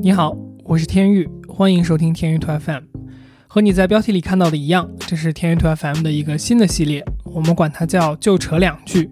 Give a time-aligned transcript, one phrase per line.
[0.00, 2.84] 你好，我是天宇，欢迎收听天宇图 FM。
[3.48, 9.10] 和你在标题里看到的一样，这是天宇图 FM 的一个新的系列，我们管它叫“就扯两句”。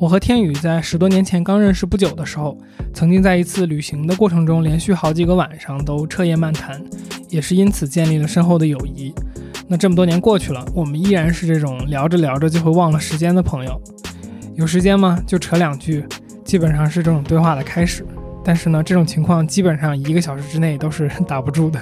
[0.00, 2.56] 我和天宇在十多年前刚认识不久的时候，
[2.94, 6.82] 曾经在一次旅行的过程中，连续好几个晚上都彻夜漫谈，
[7.28, 9.12] 也是因此建立了深厚的友谊。
[9.66, 13.78] 那这么多年过去了，我们依然是这种聊着聊着就会忘了时间的朋友。
[14.54, 15.22] 有时间吗？
[15.26, 16.02] 就扯两句，
[16.44, 18.06] 基本上是这种对话的开始。
[18.48, 21.78] 但是呢，这种情况基本上一个小时之内都是 打不住的。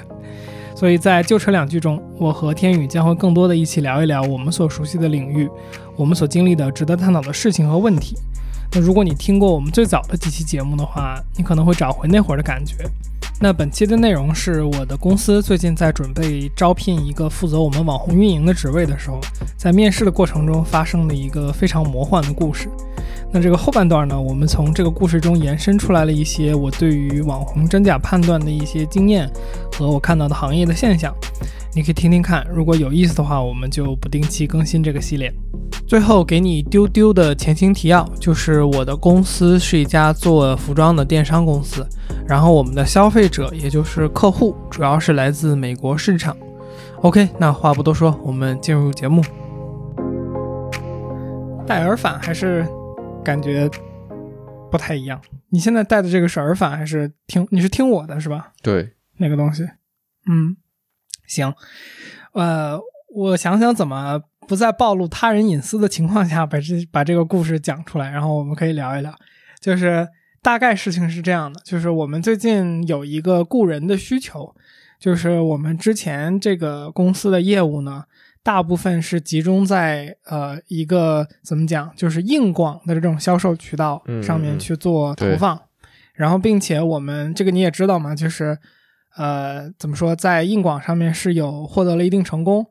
[0.74, 5.48] 所以在旧车两句中，我和天宇将会更多的一起聊一聊我们所熟悉的领域，
[5.94, 8.16] 我们所经历的值得探讨的事情和问题。
[8.72, 12.74] 那如果你听过我们最早的几期节目的话，你可能会找回那会儿的感觉。
[13.40, 19.20] 那本期的内容是我的公司最近在准备招聘一个负责我们网红运营的职位的时候，
[19.56, 22.68] 在面试的过程中发生的一个非常魔幻的故事。
[23.32, 29.30] 那这个后半段呢，我们从这个故事中延伸出来了一些我对于网红真假判断的一些经验
[29.72, 31.14] 和我看到的行业的现象，
[31.74, 32.46] 你可以听听看。
[32.50, 35.30] 如果有意思的话，我们就不定期更新这个系列。
[35.86, 41.86] 最后给你丢丢的前情提要，就是我的公司是一家做服装的电商公司，
[42.26, 46.34] 然后我们的消费者也就是客户主要是来自美国市场。
[47.02, 49.22] OK，那话不多说，我们进入节目。
[51.66, 52.66] 戴耳返还是？
[53.26, 53.68] 感觉
[54.70, 55.20] 不太一样。
[55.48, 57.44] 你现在戴的这个是耳返还是听？
[57.50, 58.52] 你是听我的是吧？
[58.62, 59.64] 对，那个东西。
[60.28, 60.56] 嗯，
[61.26, 61.52] 行。
[62.34, 62.78] 呃，
[63.12, 69.12] 我想想怎么不在暴露他人隐私的情况下把这把这个故事讲出来，然后我们可以聊一聊。
[69.60, 70.06] 就是
[70.40, 74.54] 大概事情是这样的，就是我们最近有一个雇人的需求，
[75.00, 78.04] 就是我们之前这个公司的业务呢。
[78.46, 85.60] 大部分是集中在呃一个怎么讲，就是硬广的这种销售渠道上面去做投放，
[86.14, 88.56] 然后并且我们这个你也知道嘛，就是
[89.16, 92.64] 呃怎么说，在硬广上面是有获得了一定成功，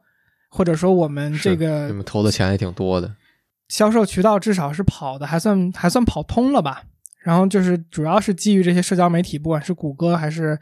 [0.50, 3.14] 或者说我们这个你们投的钱也挺多的，
[3.68, 6.84] 销售渠道至少是跑的还算还算跑通了吧。
[7.22, 10.58] 然后就是主要是基于这些社交媒体，不管是谷歌还是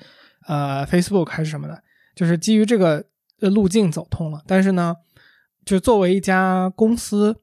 [0.48, 1.84] 呃 Facebook 还是什么的，
[2.16, 3.06] 就是基于这个。
[3.44, 4.96] 的路径走通了，但是呢，
[5.66, 7.36] 就作为一家公司，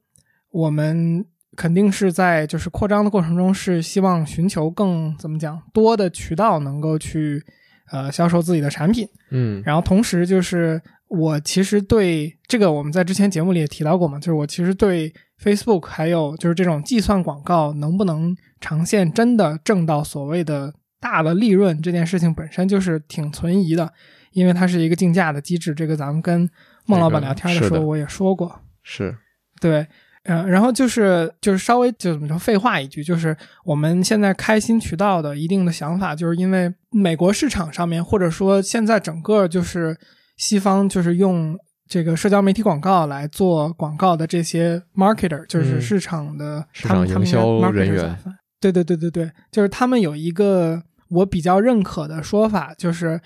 [0.49, 1.23] 我们
[1.55, 7.43] 肯定是在就是扩张的过程中，是希望寻求更怎么讲多的渠道能够去
[7.91, 23.93] 呃销售自己的产品，嗯，然后同时就是我其实对这个我们在之前节目里也提到过嘛，就是我其实对 Facebook 还有就是这种计算广告能不能长线真的挣到所谓的大的利润这件事情本身就是挺存疑的。
[24.31, 26.49] 因为它是一个竞价的机制，这个咱们跟
[26.85, 29.15] 孟老板聊天的时候我也说过，是。
[29.59, 29.85] 对，
[30.23, 39.95] 嗯，然后就是就是稍微就怎么说，废话一句，就是我们现在开新渠道的一定的想法，就是因为美国市场上面，或者说现在整个就是
[40.37, 41.55] 西方就是用
[41.87, 48.17] 这个社交媒体广告来做广告的这些 marketer，就是市场的市场营销人员，
[48.59, 53.21] 对对对对对，就是他们有一个我比较认可的说法，就是。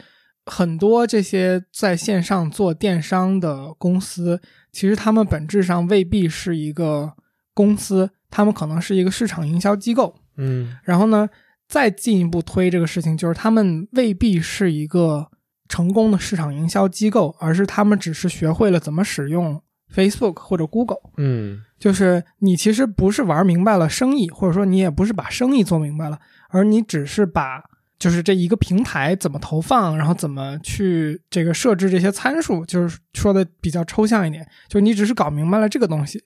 [0.46, 4.40] 很多这些在线上做电商的公司，
[4.72, 7.14] 其实他们本质上未必是一个
[7.54, 10.16] 公司，他们可能是一个市场营销机构。
[10.38, 11.28] 嗯，然后呢，
[11.68, 15.28] 再进一步推这个事情，就是他们未必是一个
[15.68, 19.60] 成功的市场营销机构，而是他们只是学会了怎么使用
[19.92, 21.10] Facebook 或者 Google。
[21.18, 26.20] 嗯，就是你其实不是玩明白了生意，或者说你也不是把生意做明白了，
[26.50, 27.64] 而你只是把。
[28.06, 34.48] 就是这一个平台怎么投放，然后怎么去这个设置这些参数，就是说的比较抽象一点。
[34.70, 36.24] 就你只是搞明白了这个东西，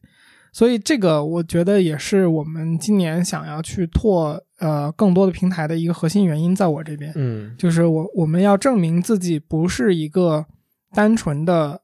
[0.52, 6.54] 所以这个我觉得也是我们今年想要去拓呃更多的平台的一个核心原因。
[6.54, 10.46] 在我这边，嗯，就是我我们要证明自己不是一个
[10.94, 11.80] 单纯的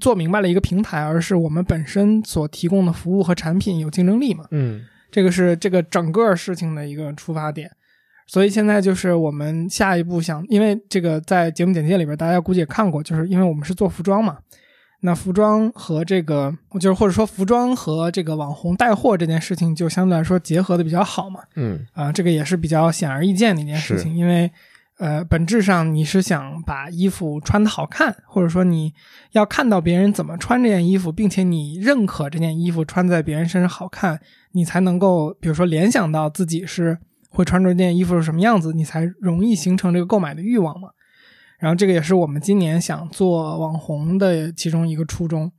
[0.00, 4.46] 做明白了一个平台，而是我们本身所提供的服务和产品有竞争力嘛。
[4.52, 7.68] 嗯，这个是这个整个事情的一个出发点。
[8.26, 14.38] 所以现在就是我们下一步想，因为这个在节目简介里边，大家估计也看过，就是因为我们是做服装嘛，
[15.00, 21.40] 那服装和这个就是或者说服装和这个网红带货这件事情，就相对来说结合的比较好嘛。
[21.56, 24.50] 嗯啊，这个也是比较显而易见的一件事情，因为
[24.98, 28.94] 呃，本质上你是想把衣服穿的好看，或者说你
[29.32, 34.20] 要看到别人怎么穿这件衣服，并且你认可这件衣服穿在别人身上好看，
[34.52, 36.96] 你才能够比如说联想到自己是。
[37.32, 40.90] 会穿着这件衣服是什么样子，你才容易形成这个购买的欲望嘛？
[41.58, 45.50] 然后这个也是我们今年想做网红的其中一个初衷。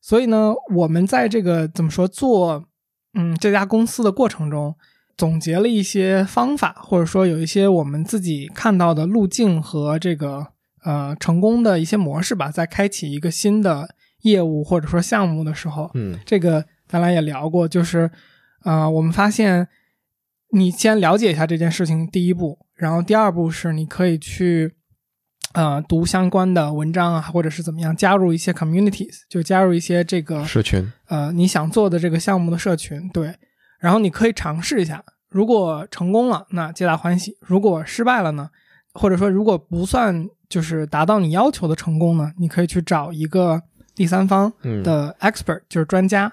[0.00, 2.64] 所以呢，我们在这个怎么说做，
[3.14, 4.74] 嗯，这家公司的过程中，
[5.16, 10.46] 总结了一些方法，或者说有一些我们自己看到的路径和这个
[10.82, 18.10] 呃成功的一些模式吧，在开启一个新的业务或者说项目的时候，嗯，这个咱俩也聊过，就是
[18.64, 19.68] 呃，我们发现
[20.54, 24.72] 你先了解一下这件事情，第一步，然后第二步是你可以去
[25.52, 33.34] 呃读相关的文章啊，或者是怎么样，加入一些 communities，就加入一些这个社群，呃你想做的这个项目的社群，对。
[33.80, 38.48] 然后你可以尝试一下，如果成功了，那皆大欢喜；如果失败了呢，
[38.94, 43.60] 或者说如果不算就是达到你要求的成功呢，你可以去找一个
[43.94, 44.50] 第三方
[44.82, 46.32] 的 expert，就是专家，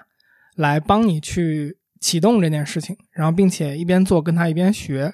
[0.56, 5.10] 来帮你去启动这件事情，然后并且一边做跟他一边学。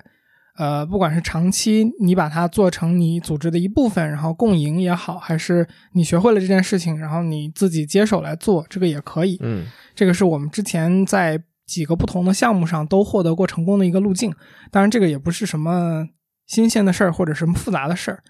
[0.57, 9.39] 呃，不管是长期你把它做成你组织的一部分，然后共赢也好，还是你学会了这件事情，然后你自己接手来做，这个也可以。
[9.41, 11.41] 嗯，这个是我们之前在。
[11.69, 14.35] 几个不同的项目上都获得过成功的一个路径，
[14.71, 16.03] 当然这个也不是什么
[16.47, 18.23] 新鲜的事儿或者什么复杂的事儿，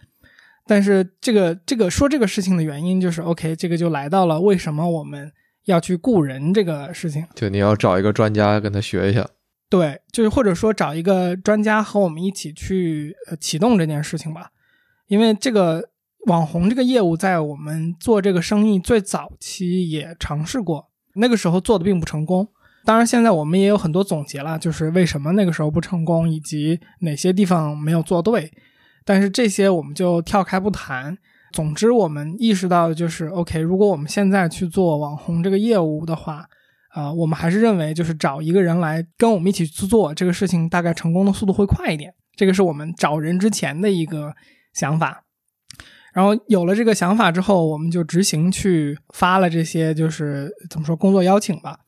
[0.66, 5.30] 但是这个这个说这个事情的原因就是 OK，这个就来到了为什么我们
[5.68, 9.28] 要去雇人这个事情，就你要找一个专家跟他学一下，
[9.68, 14.50] 对，就是或者说找一个专家和我们一起去呃启动这件事情吧，
[15.08, 15.90] 因为这个
[16.26, 22.48] 网红这个业务在我们做这个生意最早期也尝试过，那个时候做的并不成功。
[22.86, 28.50] 当然，现在我们也有很多总结了，就是为什么那个时候不成功，以及哪些地方没有做对。
[29.04, 31.18] 但是这些我们就跳开不谈。
[31.52, 36.46] 总之，我们意识到的就是，OK，如果我们现在去做网红这个业务的话，
[36.90, 42.14] 啊，我们还是认为就是找一个人来跟我们一起去做这个事情，大概成功的速度会快一点。
[42.36, 44.34] 这个是我们找人之前的一个
[44.72, 45.24] 想法。
[46.14, 51.78] 然后有了这个想法之后，我们就执行去发了这些，就是怎么说工作邀请吧。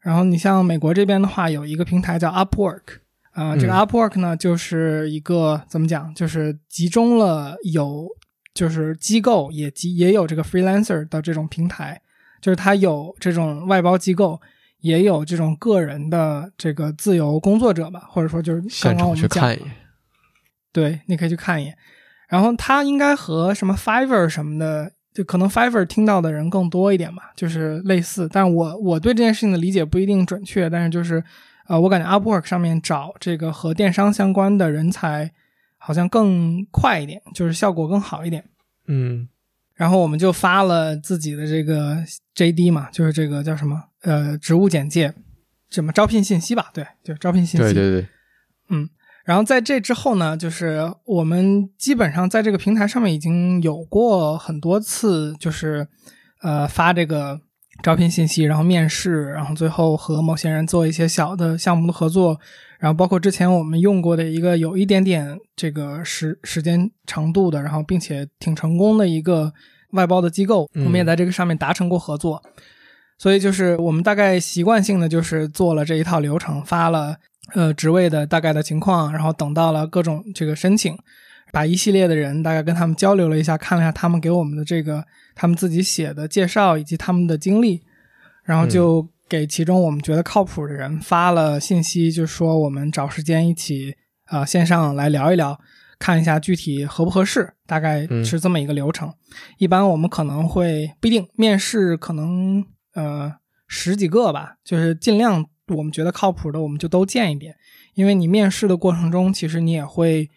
[0.00, 2.98] 然后你像美国这边的话，有一个平台叫 Upwork，
[3.32, 8.08] 啊，这个 Upwork 呢，就是一个怎么讲，就是集中了有
[8.58, 12.00] 就是机构也集也有这个 freelancer 的这种平台，
[12.40, 14.40] 就是它有这种外包机构，
[14.80, 19.56] 也有这种个人的这个自由工作者吧，或者说就是刚刚我们讲，
[20.72, 21.76] 对，你可以去看一眼。
[22.28, 24.92] 然后它应该和什么 Fiverr 什么的。
[25.14, 31.20] 就可能 Fiverr 听到的人更多一点吧，就是类似，但我我对这件事情的理解不一定准确，但是就是，
[31.66, 35.32] 呃，我感觉 Upwork 上面找这个和电商相关的人才
[35.88, 38.44] 好像更快一点，就是效果更好一点。
[38.88, 39.26] 嗯，
[39.74, 41.96] 然后我们就发了自己的这个
[42.34, 45.14] JD 嘛，就是这个叫什么呃职务简介，
[45.70, 47.72] 什么招聘信息吧，对，就是招聘信息。
[47.72, 48.08] 对对对，
[48.68, 48.90] 嗯。
[49.24, 55.88] 然后在这之后呢，就是我们基本上在这个平台上面已经有过很多次，就是
[56.42, 57.40] 呃发这个
[57.82, 62.38] 招聘信息，然后面试，然后最后和某些人做一些小的项目的合作，
[62.78, 69.52] 然后包括之前我们用过的一个有一点点这个时时间长度的，然后并且挺成功的一个
[69.92, 72.42] 外包的机构，我们也在这个上面达成过合作，
[73.18, 77.16] 所以就是我们大概习惯性的就是做了这一套流程，发了。
[77.54, 80.94] 呃，职位的大概的情况，然后等到了各种这个申请，
[81.52, 85.04] 把一系列的人大概跟他们交流了一下，看了一下他们给我们的这个
[85.34, 87.82] 他们自己写的介绍以及他们的经历，
[88.44, 95.58] 然后就给其中我们觉得靠谱的人发了信息，就说我们找时间一起啊线上来聊一聊，
[95.98, 99.12] 看一下具体合不合适，大概是这么一个流程。
[99.58, 102.64] 一般我们可能会不一定面试，可能
[102.94, 103.32] 呃
[103.66, 105.44] 十几个吧，就是尽量。
[105.76, 107.54] 我们觉得靠谱的，我们就都见一遍，
[107.92, 110.30] 因为你面试的过程中，其实你也会，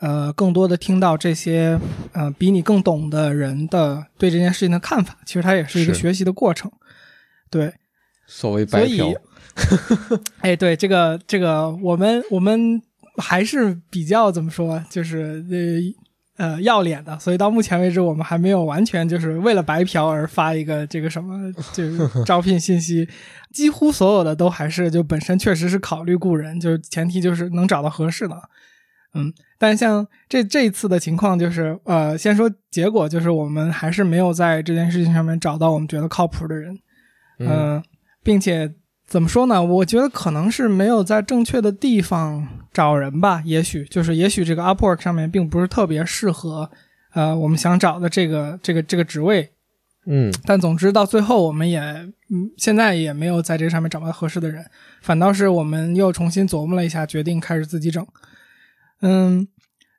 [0.00, 1.78] 呃，更多的听到这些，
[2.12, 5.16] 呃，比你更懂的人的对这件事情的看法。
[5.24, 6.70] 其实它也是一个学习的过程，
[7.50, 7.74] 对。
[8.26, 9.12] 所谓白嫖。
[10.40, 12.80] 哎，对这个这个，我们我们
[13.16, 16.06] 还是比较怎么说，就是呃。
[16.38, 23.08] 呃，要脸的，所以到目前为止，我们还没有完全就是为了白嫖而发一个这个什么，就是招聘信息。
[23.52, 28.40] 几乎所有的都还是就本身确实是考虑雇人，就是前提就是能找到合适的。
[29.18, 36.78] 嗯，但像这这一次的情况就是，呃，先说结果，就是我们还是没有在这件事情上面找到我们觉得靠谱的人。
[37.38, 37.82] 嗯，
[38.22, 38.74] 并且。
[39.08, 39.64] 怎么说呢？
[39.64, 43.40] 我觉得可能是没有在正确的地方找人吧。
[43.42, 46.70] 也许就是，也许这个 Upwork 上面并不是特别适合，
[47.14, 49.50] 呃，我们想找的这个这个这个职位。
[50.04, 50.30] 嗯。
[50.44, 54.62] 但总之到最后，我们也嗯，现在也没有在这上面找到合适的人，
[55.00, 58.06] 反倒是我们又重新琢磨了一下，决定开始自己整。
[59.02, 59.46] 嗯。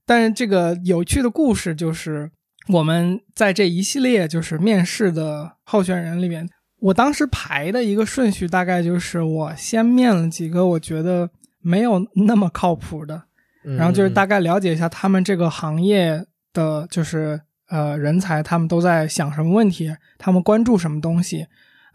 [0.06, 2.32] 但是这个有趣的故事就是，
[2.70, 6.50] 我们在这一系列就是面试的候选人里面。
[6.80, 11.30] 我当时排的一个顺序大概就是，我先面了几个我觉得
[11.62, 13.22] 没有那么靠谱的，
[13.64, 21.46] 然后就是大概了解一下他们这个行业的就是呃人才，他们都在想什么问题，他们关注什么东西，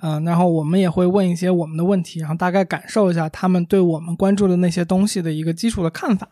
[0.03, 6.29] 嗯，然后我们也会问一些我们的问题，然后大概感受一下他们对我们关注的那些东西的一个基础的看法，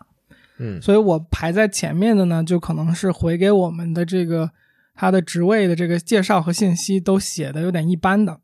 [0.62, 4.50] 嗯，所以我排在前面的呢，就可能是回给我们的这个
[4.94, 8.38] 他的职位的这个介绍和信息都写的有点一般的，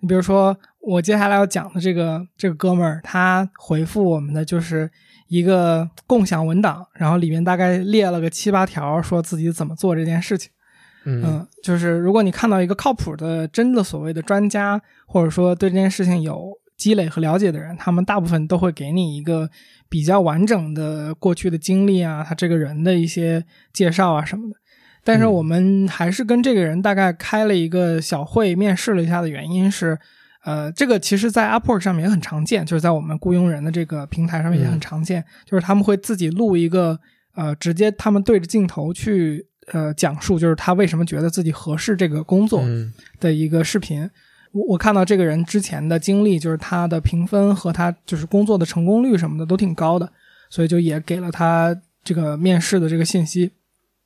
[0.00, 0.56] 你比如说。
[0.86, 4.90] 我接下来要讲的这个这个哥们儿，他回复我们的就是
[5.28, 10.50] 一个共享文档，然后里面大概列了个七八条，说自己怎么做这件事情。
[11.06, 19.48] 嗯，就是如果你看到一个靠谱的、真的所谓的专家，或者说对这件事情有积累和了解的人，他们大部分都会给你一个
[19.88, 24.56] 比较完整的过去的经历啊，他这个人的一些介绍啊什么的。
[25.02, 29.98] 但是我们还是跟这个人大概开了一个小会，面试了一下的原因是。
[30.46, 37.00] 呃，这个其实，在 Upwork 上面也很常见，就是在我们雇佣人的这个平台上面也很常见，就是他们会自己录一个，
[37.34, 42.62] 呃，直接他们对着镜头去，呃，讲述就是他为什么觉得自己合适这个工作
[43.18, 44.06] 的一个视频。
[44.54, 50.08] 我我看到这个人之前的经历，就是他的评分和他就是工作的成功率什么的都挺高的，
[50.48, 53.50] 所以就也给了他这个面试的这个信息。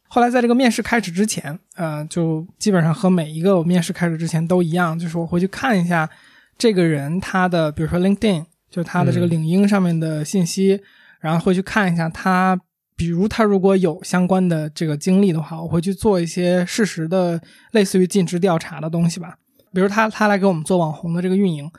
[0.08, 6.08] 后来在这个面试开始之前，呃，就基本上和每一个我面试开始之前都一样，就是我回去看一下
[6.56, 10.80] 这个人他的，比如说 LinkedIn，就他的这个领英上面的信息，
[11.20, 12.58] 然后会去看一下他，
[12.96, 17.38] 比如他如果有相关的这个经历的话，我会去做一些事实的
[17.72, 19.36] 类似于尽职调查的东西吧。
[19.72, 21.70] 比如他他来给我们做网红的这个运营，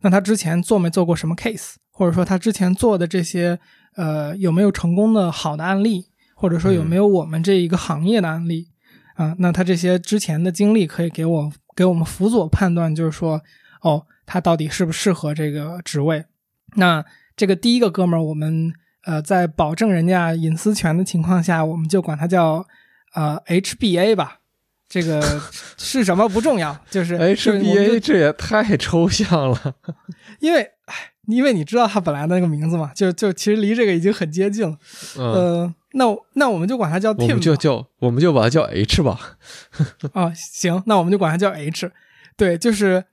[0.00, 3.58] 那他之前做没做过什么 case，或者说他之前做的这些，
[3.96, 6.06] 呃，有没有成功的好的案例？
[6.34, 8.68] 或者说有没有我们这一个行业的案例
[9.16, 9.34] 啊？
[9.40, 13.42] 那他这些之前的经历可以给我给我们辅佐判断，就是说，
[13.82, 16.24] 哦，他到底适不适合这个职位？
[16.76, 17.04] 那
[17.36, 18.72] 这个第一个哥们儿，我们
[19.04, 22.64] 呃在保证人家隐私权的情况下，我们就管他叫
[23.14, 24.37] 呃 HBA 吧。
[24.88, 25.40] 这个
[25.76, 29.74] 是什么不重要， 就是 HBA，这也太抽象了。
[30.40, 30.68] 因为，
[31.26, 34.76] 因为你知道它本来的那个名字嘛，就就其实离这个已经很接近了。
[35.18, 35.74] 嗯。
[35.92, 36.04] 那
[36.34, 39.38] 那我们就管它叫 Tim，我们就叫我们就把它叫 H 吧。
[40.12, 41.90] 啊，行，那我们就管它叫 H。
[42.36, 43.04] 对，就是，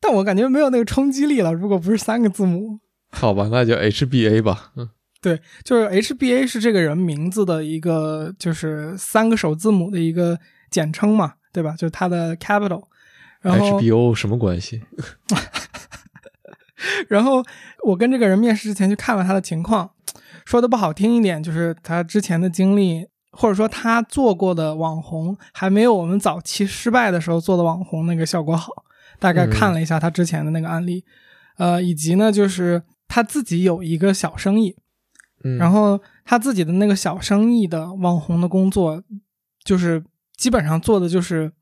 [0.00, 1.52] 但我感觉没有那个冲击力了。
[1.52, 2.78] 如果不是三个字母，
[3.10, 4.70] 好吧，那就 HBA 吧。
[4.76, 4.88] 嗯，
[5.20, 10.38] 对，就是 HBA 是这个人名字的一个，就是三个首字母的一个
[10.72, 11.76] 简称嘛，对吧？
[11.78, 12.82] 就是他的 capital。
[13.40, 14.82] 然后 HBO 什么关系？
[17.08, 17.44] 然后
[17.84, 19.90] 我跟这个人面试之前去看了他的情况。
[20.44, 28.72] 说的不好听一点，就是他之前的经历，或者说他做过的网红，还没有我们早期失败的时候做的网红那个效果好。
[29.20, 31.04] 大概看了一下他之前的那个案例，
[31.56, 34.76] 呃，以及呢，就是他自己有一个小生意，
[35.58, 39.00] 然后他自己的那个小生意的网红的工作，
[39.64, 40.02] 就是
[40.36, 41.52] 基本上做的就是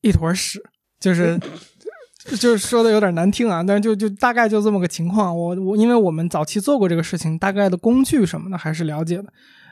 [0.00, 0.62] 一坨屎，
[0.98, 1.40] 就是。
[2.38, 5.36] 就是说的有点难听啊，但是就就大概就这么个情况。
[5.36, 9.24] 我我因为我们早期做过这个事情，大概的工具什么的还是了解的。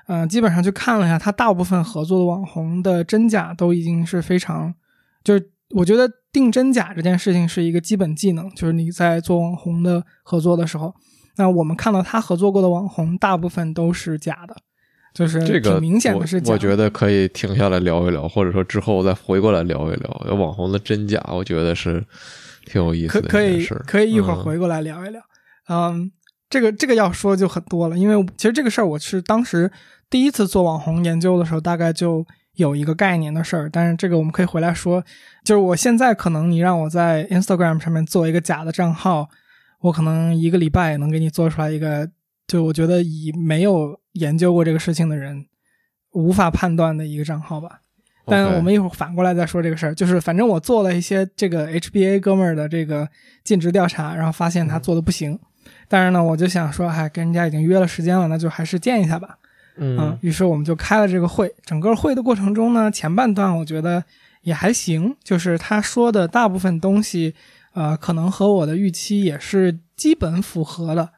[0.06, 4.75] 嗯，基本上去看了一下，他大部分合作的网红的真假都已经是非常，
[5.23, 8.49] 就是我觉得定真假这件事情是一个基本技能。
[8.54, 10.94] 就是你在做网红的合作的时候，
[11.37, 14.56] 那我们看到他合作过的网红大部分都是假的，
[15.18, 16.52] 就是这个明显的是假。
[16.52, 21.22] 我觉得可以停下来聊一聊，或者说之后再回过来聊一聊网红的真假。
[21.32, 22.04] 我觉得是。
[22.70, 25.22] 挺有意思的，可以可以一会儿回过来聊一聊。
[25.70, 26.12] 嗯，
[26.50, 29.72] 这个这个要说就很多了，因为其实这个事儿我是当时
[30.10, 32.22] 第一次做网红研究的时候，大概就
[32.56, 33.70] 有一个概念的事儿。
[33.72, 35.02] 但是这个我们可以回来说，
[35.46, 39.30] 就是我现在可能你让我在 Instagram 上面做一个假的账号，
[39.80, 42.06] 我可能一个礼拜也能给你做出来一个，
[42.46, 45.46] 就我觉得以没有研究过这个事情的人
[46.12, 47.80] 无法判断的一个账号吧。
[48.30, 53.08] 但我们一会儿反过来再说这个事儿，就是反正我做了一些这个 HBA 哥们儿的这个
[53.42, 55.38] 尽职调查，然后发现他做的不行。
[55.88, 59.38] 但是呢，我就想说，哎，跟人家已经约了时间了，那就还是见一下吧。
[59.76, 61.50] 嗯，于是我们就开了这个会。
[61.64, 64.04] 整个会的过程中呢，前半段我觉得
[64.42, 67.34] 也还行，就是他说的大部分东西，
[67.72, 71.08] 呃，可能和我的预期也是基本符合的。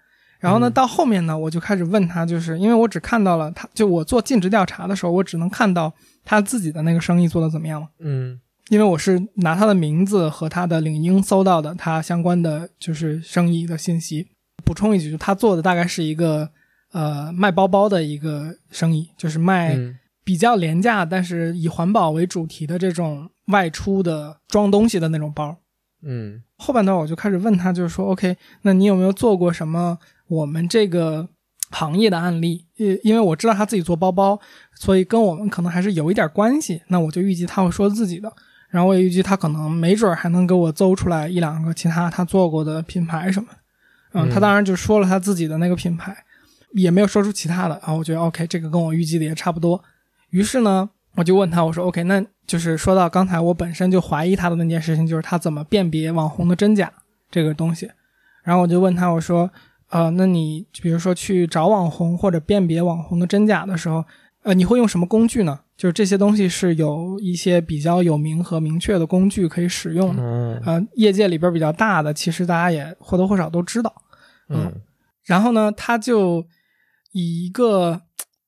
[0.40, 5.92] 然后呢，到后面呢，我就开始问他，就是因为我只看到了他，就我做尽职调查的时候，我只能看到。
[6.22, 7.88] 他自己的那个生意做的怎么样了？
[7.98, 14.28] 嗯，因为我是拿他的名字和他的领英搜到的他相关的就是生意的信息。
[14.62, 16.50] 补充一句，就他做的大概是一个
[16.92, 19.76] 呃卖包包的一个生意，就是卖
[20.22, 25.56] 比较廉价但是以环保为主题的这种外出的装东西的那种包。
[26.02, 29.98] 嗯，后半段我就开始问他，就是说，OK，那你有没有做过什么
[30.30, 31.28] 我们这个
[31.72, 34.38] 行业的案例，因因为我知道他自己做包包，
[34.76, 36.80] 所以跟我们可能还是有一点关系。
[36.86, 38.32] 那我就预计他会说自己的，
[38.68, 43.48] 然后我也预计他可能没准还能给我诌出来一两个其他他做过的品牌什么。
[44.12, 46.16] 嗯，他当然就说了他自己的那个品牌，
[46.74, 47.92] 也没有说出其他的啊。
[47.92, 49.82] 我觉得 OK，这个跟我预计的也差不多。
[50.30, 56.92] 于是呢，我就问他，我说 OK，那就是说到刚才我本身就怀疑他的那件事情，就是他怎么辨别网红的真假
[57.32, 57.90] 这个东西。
[58.44, 59.50] 然后我就问他，我说。
[59.90, 64.04] 呃，那你比如说去找网红或者辨别网红的真假的时候，
[64.42, 65.60] 呃，你会用什么工具呢？
[65.76, 70.22] 就是这些东西是有一些比较有名和明确的工具可以使用的。
[70.64, 73.92] 呃，业界里边比较大的，其实大家也或多或少都知道。
[74.48, 74.72] 嗯，
[75.24, 76.44] 然后呢，他就
[77.12, 78.02] 以一个，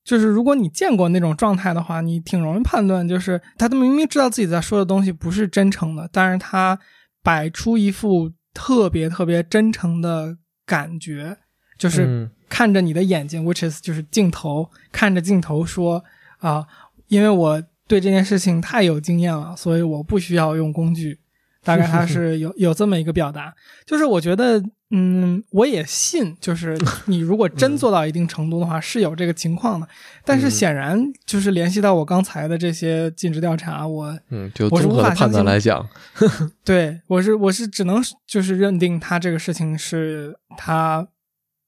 [0.05, 6.79] 就是如果你见过那种状态的话，你挺容易判断，就是他都明明知道自己在说的东西不是真诚的，但是他
[7.23, 10.37] 摆出一副特别特别真诚的。
[10.67, 11.37] 感觉
[11.79, 16.05] 就是看着你的眼睛，which is 就是镜头，看着镜头说
[16.39, 16.67] 啊，
[17.09, 21.19] 因为我对这件事情太有经验了，所以我不需要用工具。
[21.65, 23.55] 大概他 是有有这么一个表达，
[23.87, 24.63] 就是我觉得。
[24.95, 26.77] 嗯，我也信，就是
[27.09, 29.89] 你如果真做到一定程度的话，是有这个情况的。
[30.23, 35.89] 但是显然，就是联系到我刚才的这些尽职调查，我嗯，就是无法判断来讲，
[36.63, 41.09] 对我是我是只能就是认定他这个事情是他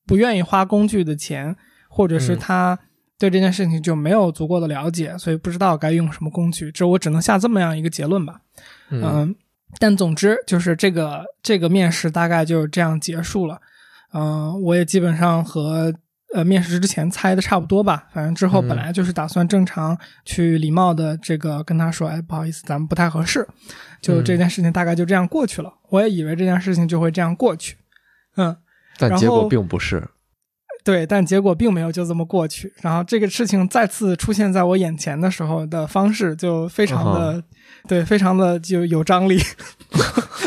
[0.06, 1.56] 不愿意花工具的钱，
[1.88, 2.78] 或者是他
[3.18, 6.70] 对这件事情就没有足够的了解，所以不知道该用什么工具。
[6.70, 8.42] 这我只能下这么样一个结论吧。
[8.90, 9.34] 嗯。
[9.78, 13.60] 但总之就是这个这个面试大概就是这样结束了，
[14.12, 15.92] 嗯，我也基本上和
[16.34, 18.06] 呃面试之前猜的差不多吧。
[18.12, 23.46] 反正之后本来就是打算正常去礼貌的这个跟他说，哎，不好意思，咱们不太合适。
[24.00, 25.72] 就这件事情大概就这样过去了。
[25.90, 27.76] 我也以为这件事情就会这样过去，
[28.36, 28.56] 嗯，
[28.98, 30.06] 但结果并不是。
[30.84, 32.72] 对，但结果并没有就这么过去。
[32.82, 37.42] 然后这个事情再次出现在我眼前的时候的方式就非常的。
[37.86, 39.38] 对，非常的就有张力，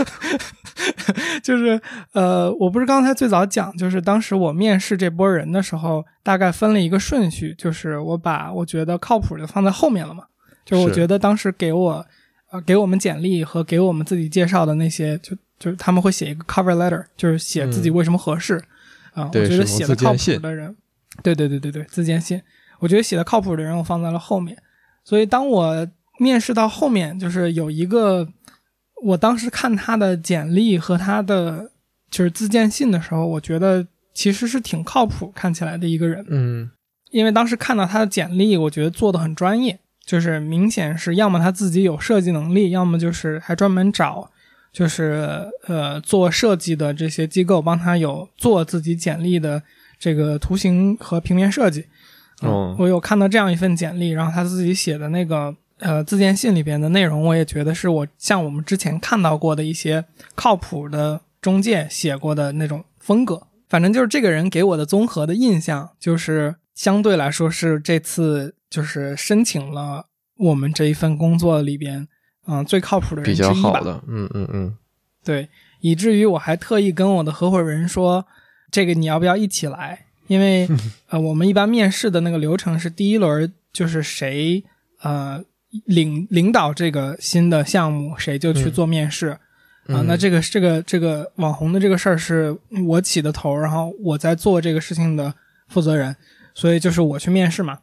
[1.44, 1.80] 就是
[2.14, 10.24] 呃，我不是刚才最早讲，就是当时我面试这波人的时候，大概分了一个顺序，就是我把我觉得靠谱的放在后面了嘛，
[10.66, 12.04] 就是我觉得当时给我
[12.50, 18.60] 呃给我们简历和给我们自己介绍的那些，就就是他们会写一个 cover letter，就是写自己为什么合适
[19.18, 20.76] 啊，我觉得写的靠谱的人，
[21.22, 22.42] 对对对对对，自荐信，
[22.80, 24.58] 我觉得写的靠谱的人我放在了后面，
[25.04, 25.88] 所以当我。
[26.20, 28.28] 面试到后面，就是有一个，
[29.04, 31.70] 我当时看他的简历和他的
[32.10, 36.26] 就是自荐信的时候，我觉得其实是挺靠谱，看起来的一个人。
[36.28, 36.72] 嗯，
[37.12, 44.32] 因为当时看到他的简历，我觉得做的很专业，就是明显是要么他自己有设计能力，要么就是还专门找
[44.72, 49.62] 就是呃做设计的这些机构帮他有做自己简历的
[50.00, 51.86] 这个图形和平面设计。
[52.42, 55.56] 哦，我有看到这样一份简历，然后他自己写的那个。
[55.80, 60.04] 呃，自荐信里边的内容，我也觉得是我像我们之前看到过的一些
[60.34, 63.44] 靠谱的中介写过的那种风格。
[63.70, 72.08] 反正就是这个人给我的综合的印象，就是相对来说是这次就是申请了我们这一份工作里边，
[72.48, 74.76] 嗯，最靠谱的人比较好的，嗯嗯嗯，
[75.24, 75.48] 对，
[75.82, 78.26] 以至于我还特意跟我的合伙人说，
[78.72, 80.06] 这个你要不要一起来？
[80.28, 80.68] 因为
[81.10, 84.64] 呃，我们一般面试的那个流程是第一轮就是谁
[85.02, 85.44] 呃。
[85.86, 89.28] 领领导这个新的项目，谁就去做面试
[89.88, 90.02] 啊？
[90.08, 92.58] 那这个这个这个网红的这个事儿是
[92.88, 95.32] 我起的头，然后我在做这个事情的
[95.68, 96.16] 负责人，
[96.56, 97.78] 所以就是我去面试嘛。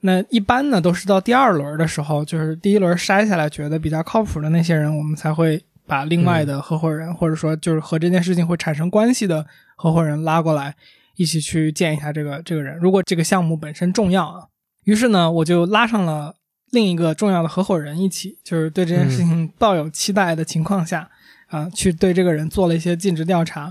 [0.00, 10.74] 那一般呢，都是到第二轮的时候，就是第一轮筛下来觉得比较靠谱的那些人，我们才会把另外的合伙人，或者说就是和这件事情会产生关系的合伙人拉过来，
[11.16, 12.78] 一起去见一下这个这个人。
[12.78, 14.46] 如果这个项目本身重要啊，
[14.84, 16.36] 于是呢，我就拉上了。
[16.72, 21.08] 另一个重要的合伙人一起，就是对这件事情抱有期待的情况下，
[21.46, 23.62] 啊，去对这个人做了一些尽职调查。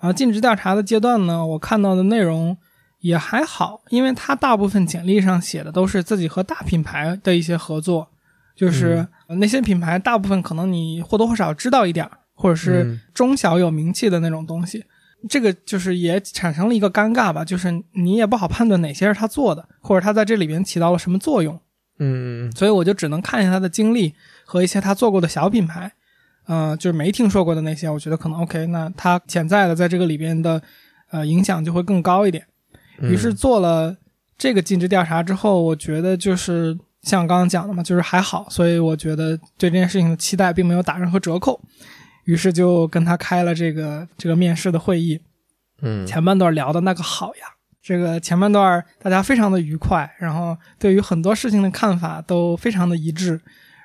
[0.00, 2.56] 然后尽职调查的阶段呢，我看到的内容
[3.00, 8.08] 也还好，因为他大部分简历上写的都是自己和大品牌的一些合作，
[8.54, 14.84] 就是那些品牌大部分可能你或多或少知道一点，或者是中小有名气的那种东西。
[15.28, 21.60] 这个就是也产生了一个尴尬吧，就是你也不好判断哪些是他做的，或者他在这里边起到了什么作用。
[21.98, 24.14] 嗯，所以我就只能看一下他的经历
[24.46, 25.92] 和一些他做过的小品牌，
[26.48, 28.66] 嗯，就是没听说过的那些，我觉得可能 OK。
[28.68, 30.62] 那他潜在的在这个里边的，
[31.10, 32.46] 呃，影响就会更高一点。
[33.00, 33.96] 于是做了
[34.36, 41.60] 这个尽职调查之后，我觉得就是像刚刚讲的嘛，就是还好，所以我觉得对这件事情的期待并没有打任何折扣。
[42.24, 45.20] 于是就跟他开了这个这个面试的会议。
[45.82, 47.46] 嗯前半段聊的那个好呀。
[47.82, 53.40] 这个前半段大家非常的愉快，然后对于很多事情的看法都非常的一致，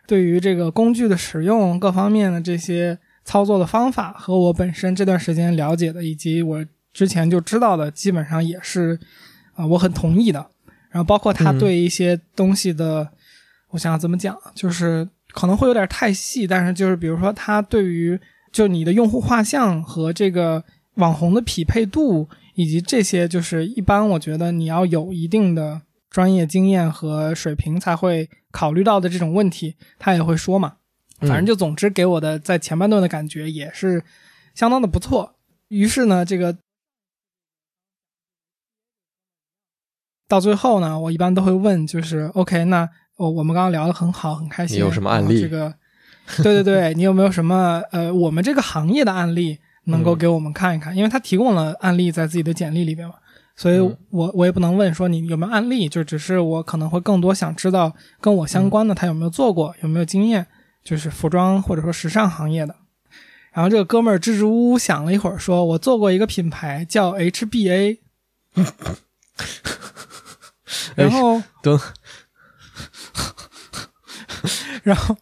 [0.05, 8.97] 对于这个工具的使用各方面的这些操作的方法和我本身这段时间了解的以及我之前就知道的，基本上也是
[9.55, 10.39] 啊、我很同意的。
[10.89, 13.09] 然后包括他嗯对一些东西的，
[13.71, 18.17] 我想想怎么讲，就是可能会有点太细，但是就是比如说他对于
[18.53, 30.75] 就你的用户画像和这个网红的匹配度，以及这些，就是一般我觉得你要有一定的专业经验和水平才会考虑到的这种问题，他也会说嘛。
[31.19, 34.03] 嗯反正就总之给我的在前半段的感觉也是
[34.53, 35.35] 相当的不错。
[35.69, 36.55] 于是呢，这个
[40.27, 44.77] 到最后呢，我一般都会问，就是 OK，那我我们刚刚聊的很好，很开心。
[44.77, 45.73] 你有什么案例这个，
[46.43, 50.95] 对对对， 你有没有什么呃，我们这个行业的案例能够嗯给我们看一看？
[50.95, 53.13] 因为他提供了案例在自己的简历里边嘛，
[53.55, 60.47] 所以嗯我我也不能问说你有没有案例，就只是我可能会更多想知道跟我相关的他有没有做过，有没有经验，
[60.83, 62.75] 就是服装或者说时尚行业的。
[63.53, 67.99] 然后这个哥们儿支支吾吾想了一会儿，说：“我做过一个品牌叫 HBA。
[70.95, 71.79] ”然后等，
[74.83, 75.17] 然后，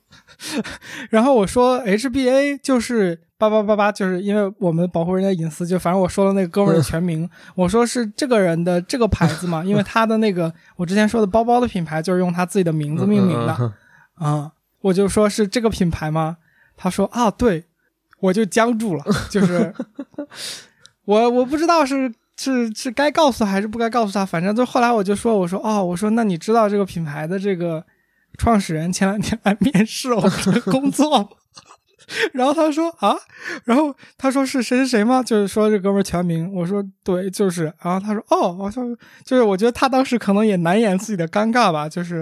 [1.10, 13.74] 然后我说 HBA 就是八八八八，就是因为我们保护人家隐私，就反正我说了那个哥们儿的全名，我说是这个人的这个牌子嘛，因为他的那个我之前说的包包的品牌就是用他自己的名字命名的
[14.16, 16.38] 啊、我就说是这个品牌吗？
[16.78, 17.66] 他说啊，对，
[18.20, 19.74] 我就僵住了，就是
[21.06, 27.84] 我我不知道是是是该告诉还是不该告诉他，反正就后来我就说，我说哦，我说那你知道这个品牌的这个
[28.38, 31.28] 创始人前两天 来面试我们这个工作吗？
[32.34, 33.16] 然后他说啊，
[33.64, 35.24] 然后他说是谁谁谁吗？
[35.24, 36.54] 就是说这哥们儿全名。
[36.54, 37.74] 我说对，就是。
[37.82, 38.84] 然后他说哦，我说
[39.24, 42.22] 就是我觉得他当时可能也难掩自己的尴尬吧，就是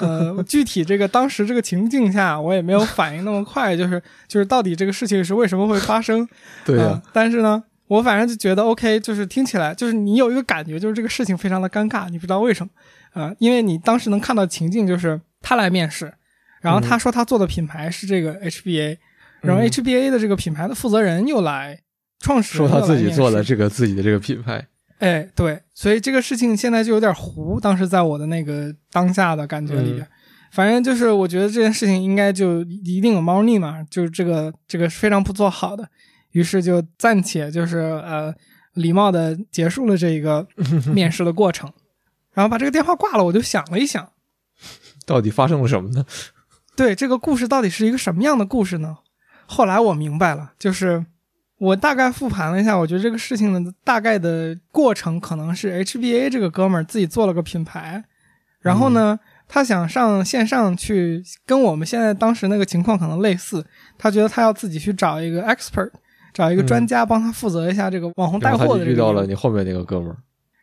[0.00, 6.26] 呃，具体这个当时这个情境下，我也没有反应那么快，就是就是到底这个事情是为什么会发生？
[6.64, 6.80] 对
[7.12, 12.72] 但是呢，我反正就觉得 OK，就是听起来就是你有一个感觉，就是这个事情非常的尴尬，你不知道为什么
[13.12, 16.12] 啊、因为你当时能看到情境就是他来面试，
[16.60, 18.98] 然后他说他做的品牌是这个 HBA，、
[19.40, 21.80] 然后嗯 HBA 的这个品牌的负责人又来，
[22.20, 24.66] 创始人说他自己做了这个自己的这个品牌，
[24.98, 27.58] 哎，对，所以这个事情现在就有点糊。
[27.58, 30.06] 当时在我的那个当下的感觉里边，
[30.52, 35.88] 反正就是我觉得这件事情应该就一定有猫腻嘛，就是这个这个非常不做好的。
[36.36, 38.34] 于是就暂且就是呃
[38.74, 40.46] 礼貌的结束了这一个
[40.92, 41.72] 面试的过程，
[42.34, 43.24] 然后把这个电话挂了。
[43.24, 44.06] 我就想了一想，
[45.06, 46.04] 到底发生了什么呢？
[46.76, 48.98] 对这个故事到底是一个什么样的故事呢？
[49.46, 51.06] 后来我明白了，就是
[51.56, 58.04] 我大概复盘了一下，我觉得这个事情的大概的过程可能是 HBA 这个哥们儿自己做了个品牌，
[58.60, 59.18] 然后呢，
[59.48, 63.64] 他想上线上去，跟我们现在当时那个情况可能类似，
[63.96, 65.90] 他觉得他要自己去找一个 expert，
[66.36, 70.16] 找一个专家帮他负责一下这个网红带货的这个遇到了你后面那个哥们儿，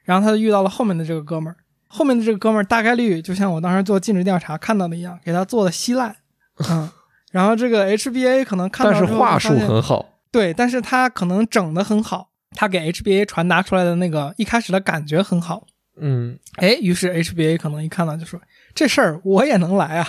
[0.04, 1.58] 然后他就遇到了后面的这个哥们儿，
[1.88, 6.16] 后面的这个哥们儿大概率就像我当时做尽职调查看到的一样，给他做的稀烂，
[6.70, 6.88] 嗯，
[7.32, 15.66] 然后这个 HBA 可能看到但是话术很好，对，但是他可能整的很好，他给 HBA 传达出来的那个一开始的感觉很好，
[16.00, 18.40] 嗯，哎，于是 HBA 可能一看到就说
[18.76, 20.08] 这事儿我也能来啊，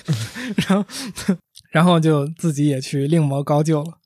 [0.66, 0.84] 然后
[1.70, 3.98] 然后就自己也去另谋高就了，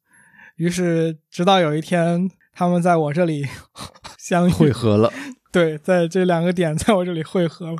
[0.61, 3.47] 于是直到有一天他们在我这里
[4.19, 5.11] 相遇，汇合了，
[5.51, 7.77] 对，在这两个点在我这里汇合了，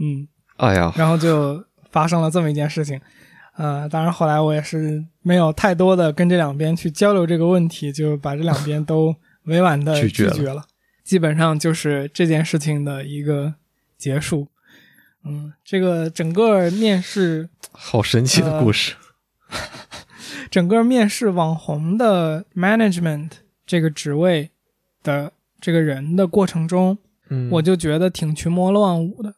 [0.00, 3.00] 嗯，哎呀，然后就发生了这么一件事情。
[3.56, 9.14] 呃，当然后来我也是没有太多的跟这两边去交流这个问题，就把这两边都
[9.46, 10.64] 委婉的拒绝绝了了。
[11.04, 13.54] 基本上就是这件事情的一个
[13.96, 14.48] 结束。
[15.24, 18.96] 嗯，这个整个面试，好神奇的故事，
[20.50, 23.30] 整个面试网红的 management
[23.66, 24.50] 这个职位
[25.02, 29.34] 的这个人的过程中，嗯，我就觉得挺群魔乱舞的，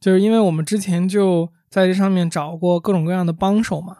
[0.00, 3.98] 就是因为我们之前就在这上面找过各种各样的帮手嘛。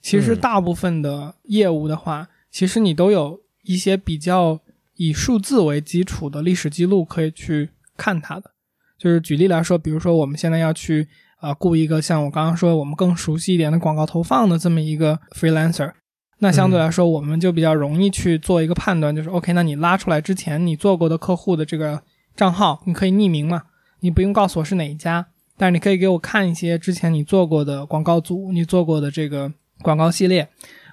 [0.00, 4.60] 其实嗯大部分的业务的话，其实你都有一些比较
[4.96, 8.50] 以数字为基础的历史记录可以去看它的。
[8.98, 11.08] 就是举例来说，比如说我们现在要去
[11.44, 15.92] 呃雇一个像我刚刚说我们更熟悉一点的广告投放的这么一个 freelancer，
[16.38, 22.02] 那相对来说我们就比较容易去做一个判断，就是 OK，那你拉出来之前你做过的客户的这个
[22.34, 23.64] 账号，你可以匿名嘛，
[24.00, 25.26] 你不用告诉我是哪一家，
[25.58, 29.52] 但是你可以给我看一些之前你做过的广告组，你做过的这个
[29.82, 30.48] 广告系列，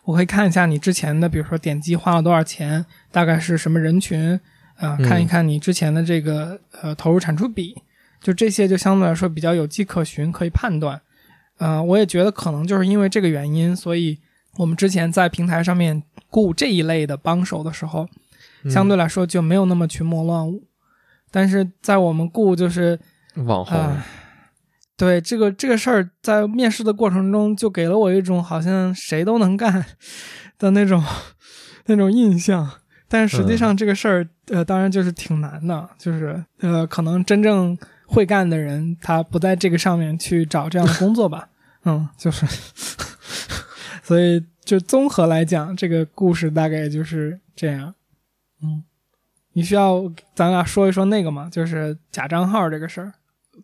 [0.05, 4.39] 我可以看一下你之前的，比如说点击花了多少钱，大概是什么人群，
[4.75, 7.75] 啊、嗯看一看你之前的这个呃投入产出比，
[8.21, 11.01] 就这些就相对来说比较有迹可循，可以判断。
[11.57, 14.17] 呃，我也觉得可能就是因为这个原因，所以
[14.57, 18.07] 我们之前在平台上面雇这一类的帮手的时候，
[18.63, 20.63] 嗯相对来说就没有那么群魔乱舞。
[21.29, 22.99] 但是在我们雇就是
[23.36, 24.05] 网红，啊、
[24.97, 29.86] 对这个这个事儿，在面试的过程中就给了我一种好像谁都能干
[30.60, 31.03] 的那种
[31.88, 32.69] 那种印象。
[33.07, 37.77] 但是实际上这个事儿，呃，当然就是挺难的，就是呃，可能真正
[38.12, 41.47] 会干的人，他不在这个上面去找这样的工作吧。
[41.86, 42.45] 嗯，就是，
[44.04, 47.95] 所以就综合来讲，这个故事大概就是这样。
[48.62, 48.84] 嗯，
[49.54, 50.04] 你需要
[50.36, 51.50] 咱俩说一说那个吗？
[51.52, 53.13] 就是假账号这个事儿。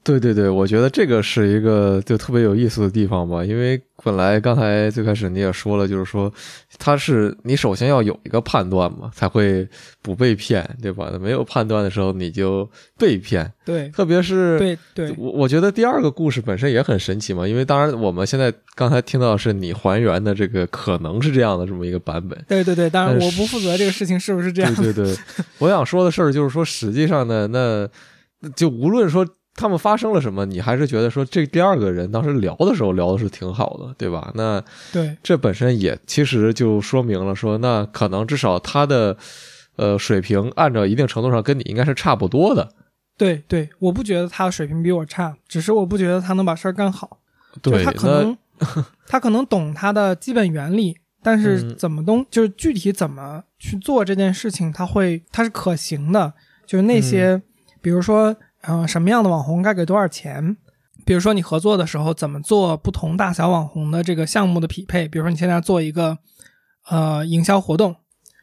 [0.04, 6.32] 对对对，我觉得这个是一个就特别有意思的地方吧，因为本来刚才最开始你也说了，就是说
[6.78, 9.68] 它是你首先要有一个判断嘛，才会
[10.02, 11.12] 不被骗，对吧？
[11.20, 24.74] 没有判断的时候你就被骗，对特别是对对，我我觉得第二个故事本身也很神奇嘛，因为当然我们现在刚才听到的是你还原的这个可能是这样的这么一个版本，对对对，当然我不负责这个事情是不是这样。
[24.76, 25.18] 对对对，
[25.58, 27.90] 我想说的事儿就是说，实际上呢，那
[28.40, 34.32] 那就无论说他们发生了什么，你还是觉得说这第二个人当时聊的时候聊的是挺好的，对吧？
[34.36, 39.18] 那对这本身也其实就说明了说，那可能至少他的
[39.76, 42.70] 呃水平按照一定程度上跟你应该是差不多的，
[43.18, 47.20] 对对，我不觉得他水平比我差，只是我不觉得他能把事儿干好。
[47.62, 48.38] 对，他可能
[49.08, 56.34] 他可能懂他的基本原理，但是嗯怎么东就是具体怎么去做这件事情，他会他是可行的。
[56.68, 57.42] 就是那些，嗯
[57.82, 60.58] 比如说呃什么样的网红该给多少钱，
[61.06, 66.18] 比如说你合作的时候怎么做不同大小网红的这个项目的匹配，比如说你现在做一个
[66.90, 67.96] 呃营销活动。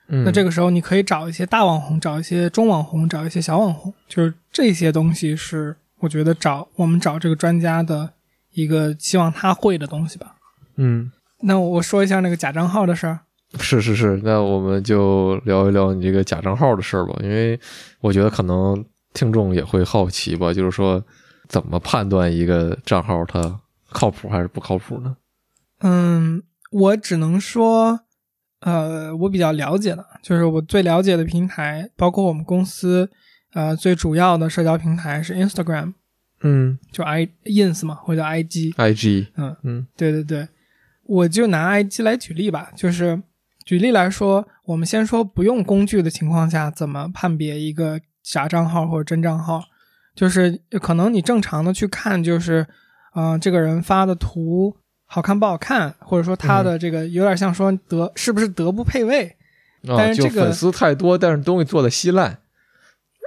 [0.07, 8.11] 嗯那这个时候你可以找一些大网红，找一些中网红，找一些小网红，就是这些东西是我觉得找我们找这个专家的
[8.53, 10.35] 一个希望他会的东西吧。
[10.77, 11.11] 嗯。
[11.41, 13.21] 那我说一下那个假账号的事儿。
[13.59, 17.59] 是是是，那我们就聊一聊你这个假账号的事儿吧，因为
[18.01, 21.03] 我觉得可能听众也会好奇吧，就是说
[21.49, 25.17] 怎么判断一个账号它靠谱还是不靠谱呢？
[25.81, 28.01] 嗯，我只能说，
[28.61, 33.11] 呃，我比较了解的，就是我最了解的平台，包括我们公司，
[33.53, 35.95] 呃，最主要的社交平台是 Instagram，
[36.43, 36.79] 嗯。
[36.91, 38.75] 就 i ins 嘛，或者叫 IG。
[38.75, 39.57] ，IG，嗯。
[39.63, 39.87] 嗯。
[39.97, 40.49] 对对对，
[41.05, 43.23] 我就拿 IG 来举例吧，就是
[43.65, 49.63] 举例来说，我们先说不用工具的情况下，怎么判别一个假账号或者真账号，
[50.17, 52.67] 就是可能你正常的去看，就是，
[53.15, 59.27] 呃，这个人发的图好看不好看，或者说他的这个有点像说德是不是德不配位，
[59.87, 62.39] 啊，但是这个就粉丝太多，但是东西做的稀烂，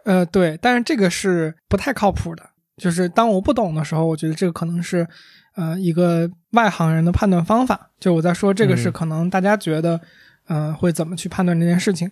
[0.03, 2.43] 呃，对，但是这个是不太靠谱的。
[2.77, 5.07] 就是当我不懂的时候，我觉得这个可能是，
[5.55, 7.89] 呃，一个外行人的判断方法。
[7.99, 9.99] 就我在说这个是嗯可能大家觉得，
[10.47, 12.11] 呃，会怎么去判断这件事情。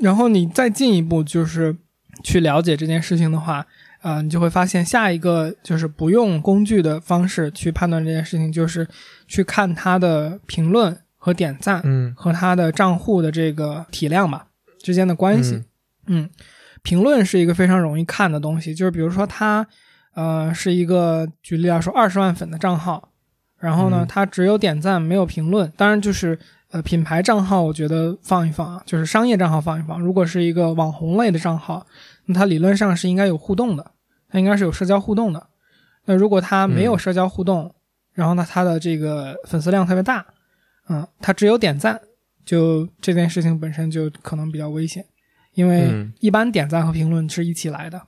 [0.00, 1.76] 然后你再进一步就是
[2.22, 3.66] 去了解这件事情的话，
[4.02, 8.86] 呃，你就会发现下一个就是不用工具的方式去判断这件事情，就是
[9.26, 14.46] 去看他的评论和点赞，嗯和他的账户的这个体量吧
[14.82, 15.64] 之间的关系。
[16.06, 16.30] 嗯，
[16.82, 19.66] 评论是一个非常容易看的东西，就是比如说他，
[20.14, 23.10] 呃，是一个举例来说二十万粉的账号，
[23.58, 26.38] 然后呢，嗯他只有点赞没有评论，当然就是
[26.70, 30.00] 呃品牌账号，我觉得放一放啊，就是商业账号放一放。
[30.00, 31.86] 如果是一个网红类的账号，
[32.28, 33.92] 那它理论上是应该有互动的，
[34.28, 35.48] 它应该是有社交互动的。
[36.04, 37.74] 那如果它没有社交互动，
[38.12, 40.24] 然后呢，它的这个粉丝量特别大，
[40.88, 42.00] 嗯，它只有点赞，
[42.44, 45.04] 就这件事情本身就可能比较危险，
[45.54, 48.00] 因为嗯一般点赞和评论是一起来的。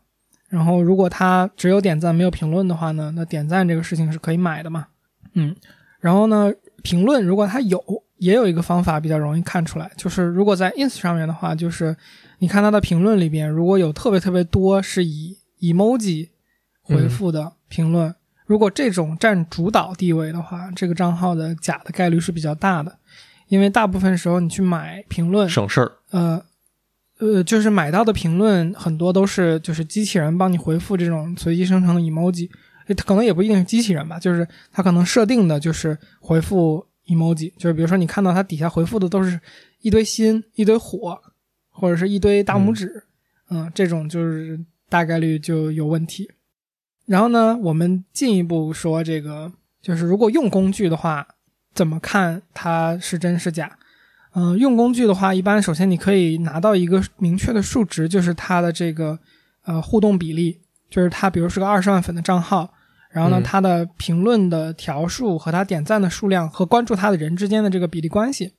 [0.49, 4.87] 然后如果它只有点赞没有评论的话呢，那点赞这个事情是可以买的嘛，
[5.35, 5.55] 嗯，
[6.01, 6.53] 然后呢，
[6.83, 7.83] 评论如果它有，
[8.17, 11.97] 也有一个方法比较容易看出来，就是如果在 ins 上面的话，就是
[12.41, 16.31] 你看他的评论里边，如果有特别特别多是以 emoji
[16.83, 18.15] 回复的评论，
[18.47, 22.99] 如果这种占主导地位的话，这个账号的假的概率是比较大的，
[23.49, 26.43] 因为大部分时候你去买评论，省事儿，呃
[27.19, 32.49] 呃，就是买到的评论很多都是就是机器人帮你回复这种随机生成的 emoji，
[32.87, 39.39] 它可能也不一定是机器人吧，就是它可能设定的就是回复 emoji，就是比如说你看到它底下回复的都是
[39.83, 41.21] 一堆心、一堆火，
[41.71, 43.05] 或者是一堆大拇指，
[43.49, 46.31] 嗯这种就是大概率就有问题。
[47.07, 51.27] 然后呢，我们进一步说这个，就是如果用工具的话，
[51.75, 53.77] 怎么看它是真是假？
[54.33, 59.19] 嗯、用工具的话，一般首先你可以拿到一个明确的数值，就是它的这个
[59.65, 62.73] 呃互动比例，就是它比如是个二十万粉的账号，
[63.11, 68.53] 然后呢，嗯它的评论的条数和它点赞的数量和关注它的人之间的这个比例关系。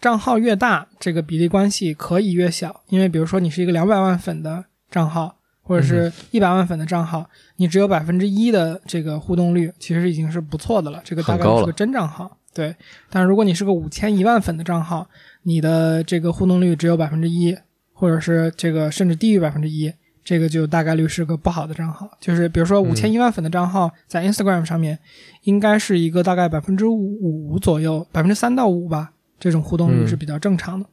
[0.00, 11.00] 账号越大，这个比例关系可以越小，因为比如说你是一个两百万粉的账号，或者是一百万粉的账号，你只有百分之一的这个互动率，其实已经是不错的了。
[11.04, 12.74] 这个大概是个真账号，对。
[13.08, 15.08] 但如果你是个五千一万粉的账号，
[15.44, 17.56] 你的这个互动率只有百分之一，
[17.92, 19.90] 或者是这个甚至低于百分之一，
[20.22, 22.10] 这个就大概率是个不好的账号。
[22.20, 24.98] 就是比如说五千一万粉的账号，在 Instagram 上面，
[25.44, 30.88] 应该是一个大概百分之五左右，百分之三到五吧，这种互动率是比较正常的。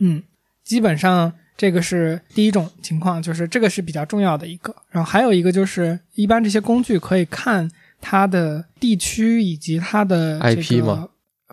[0.00, 0.22] 嗯，
[0.64, 4.74] 基本上这个是第一种情况，就是这个是比较重要的一个。
[4.90, 7.70] 然后还有一个就是，一般这些工具可以看
[8.00, 11.08] 它的地区以及它的、这个、IP 吗？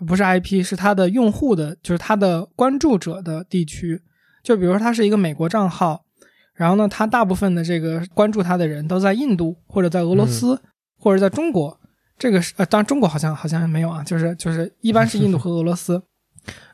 [0.06, 4.02] 不是 IP，是它的用户的，就是它的关注者的地区。
[4.42, 6.04] 就比如说，它是一个美国账号，
[6.52, 10.60] 然后呢，它大部分的这个关注它的人都在印度或者在俄罗斯、
[10.98, 11.80] 或者在中国。
[12.18, 16.02] 这个是呃，当然中国好像好像没有啊，就是就是一般是印度和俄罗斯。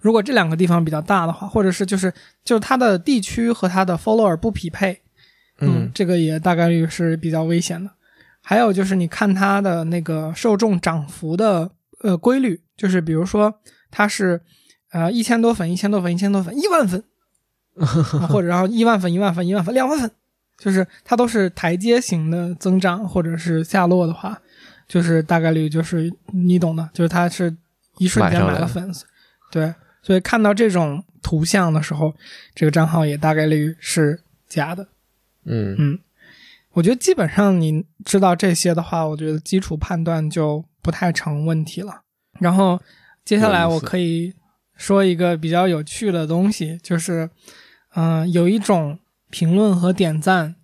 [0.00, 2.12] 如果这两个地方比较大的话，或者是就是
[2.44, 5.00] 就是它的地区和它的 follower 不匹配，
[5.61, 5.90] 嗯。
[5.94, 7.90] 这个也大概率是比较危险的。
[8.42, 11.70] 还有就是你看它的那个受众涨幅的
[12.02, 14.40] 呃规律，就是比如说它是
[14.92, 17.04] 呃一千多粉、一千多粉、一千多粉、一万粉，
[17.76, 17.87] 啊
[18.28, 20.11] 或者然后一万粉、一万粉、一万粉、两万粉，
[20.59, 24.40] 就是它都是台阶型的增长或者是下落的话，
[24.88, 27.54] 就是大概率就是你懂的，就是它是
[27.98, 29.04] 一瞬间买了了粉丝，
[29.50, 32.14] 对，所以看到这种图像的时候，
[32.54, 34.88] 这个账号也大概率是假的。
[35.44, 35.98] 嗯嗯，
[36.72, 42.02] 我觉得基本上你知道这些的话，我觉得基础判断就不太成问题了。
[42.38, 42.80] 然后
[43.24, 44.32] 接下来我可以
[44.76, 47.28] 说一个比较有趣的东西，就是，
[47.94, 48.98] 嗯、有一种
[49.30, 50.54] 评论和点赞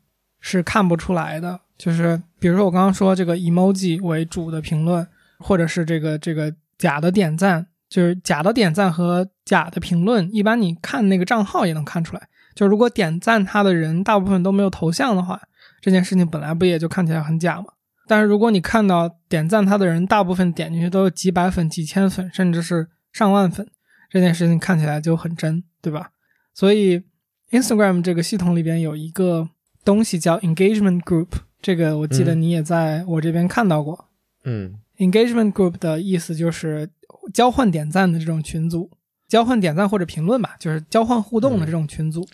[0.40, 5.06] 是看不出来的，就是比如说我刚刚说这个 emoji 为主的评论，
[5.38, 12.28] 或者是这个这个假的点赞，就是假的点赞和假的评论，一般你看那个账号也能看出来。
[12.54, 15.40] 就如果点赞他的人大部分都没有头像的话，
[15.80, 17.66] 这件事情本来不也就看起来很假吗？
[18.08, 23.66] 但是如果你看到点赞他的人大部分点进去都有几百粉、几千粉，甚至是上万粉，
[24.08, 26.10] 这件事情看起来就很真，对吧？
[26.54, 27.02] 所以
[27.50, 29.48] Instagram 这个系统里边有一个
[29.84, 31.28] 东西叫 Engagement Group，
[31.60, 34.08] 这个我记得嗯你也在我这边看到过。
[34.44, 36.88] 嗯 Engagement Group 的意思就是
[37.32, 38.90] 交换点赞的这种群组，
[39.28, 42.26] 交换点赞或者评论吧，就是交换互动的这种群组。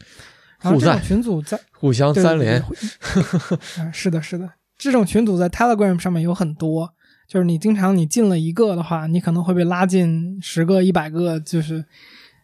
[0.61, 2.63] 然后这种群组在 互相三连，，
[3.93, 6.89] 是的，是的，这种群组在 Telegram 上面有很多，
[7.27, 11.85] 就是你经常你进了一个的话，你可能会被拉进十个、一百个，就是，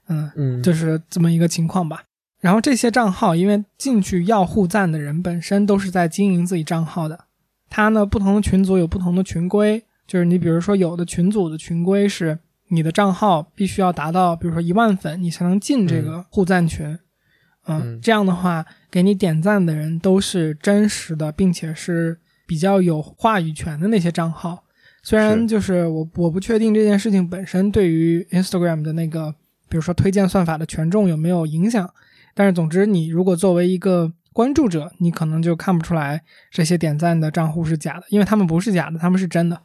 [0.09, 0.63] 嗯，嗯。
[0.63, 2.03] 就是这么一个情况吧。
[2.41, 7.27] 然后这些账号，因为进去要互赞的人本身都是在经营自己账号的，
[7.71, 12.37] 他呢不同的群组有不同的群规，就是你比如说有的群组的群规是
[12.71, 16.87] 你的账号必须要达到，比如说一万粉，你才能进这个互赞群。
[17.67, 24.65] 嗯，嗯这样的话，给你点赞的人都是真实的，并且是比较有话语权的那些账号。
[25.03, 29.35] 虽然就是我我不确定这件事情本身对于 Instagram 的那个，
[29.69, 31.89] 比如说推荐算法的权重有没有影响，
[32.35, 39.61] 但是总之，你如果作为一个关注者，你可能就看不出来这些点赞的账户是假的，因为他们不是假的，他们是真的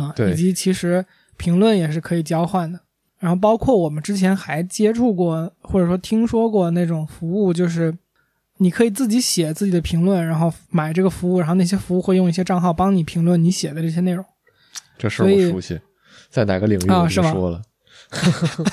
[0.00, 1.04] 啊、以及其实
[1.36, 2.80] 评论也是可以交换的。
[3.18, 7.94] 然后包括我们之前还接触过或者说听说过那种服务，就是
[8.56, 14.24] 你可以自己写自己的评论，然后买这个服务，然后那些服务会用一些账号帮你评论你写的这些内容。
[14.96, 15.80] 这事儿我熟悉，
[16.30, 17.62] 在哪个领域是吗就说了，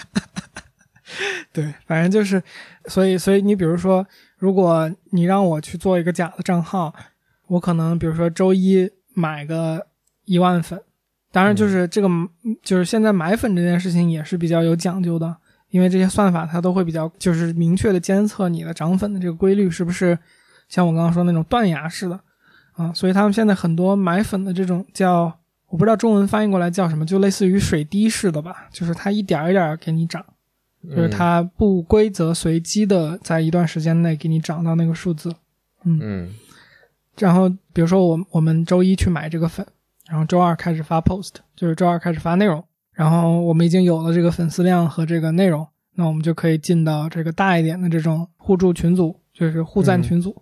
[1.52, 2.42] 对，反正就是，
[2.86, 4.06] 所以所以你比如说，
[4.38, 6.94] 如果你让我去做一个假的账号，
[7.48, 9.88] 我可能比如说周一买个
[10.26, 10.80] 一万粉，
[11.38, 12.10] 当然就是这个、
[12.63, 15.38] 就是现在买粉这件事情也是比较有讲究的，
[15.69, 20.18] 因为这些算法它都会比较就是明确的监测你的涨粉的这个规律是不是
[20.68, 22.20] 像我刚刚说那种断崖式的
[22.72, 25.32] 啊，所以他们现在很多买粉的这种叫
[25.68, 30.26] 我不知道中文翻译过来叫什么，就类似于水滴式的吧，就是它一点儿一点儿给你涨。
[30.89, 31.12] 就是嗯。
[31.12, 35.36] 它不规则随机的在一段时间内给你涨到那个数字，
[35.84, 36.30] 嗯。
[37.20, 39.64] 然后比如说我我们周一去买这个粉，
[40.10, 50.36] 然后周二开始发 post，就是周二开始发内容，然后我们已经有了这个粉丝量和这个内容，那我们就可以进到这个大一点的这种互助群组，就是互赞群组，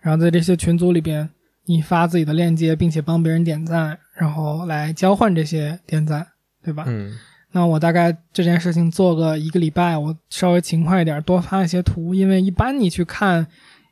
[0.00, 1.28] 然后在这些群组里边，
[1.66, 6.26] 你发自己的链接，并且帮别人点赞，然后来交换这些点赞，
[6.62, 6.84] 对吧？
[6.86, 7.12] 嗯？
[7.52, 13.46] 那我大概这件事情做个一个礼拜，我稍微勤快一点，多发一些图，因为一般你去看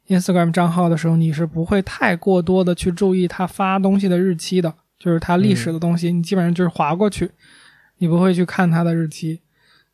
[0.08, 7.30] Instagram 账号的时候，你是不会太过多的去注意他发东西的日期的，就是它历史的东西，你基本上就是划过去，
[7.98, 9.40] 你不会去看它的日期。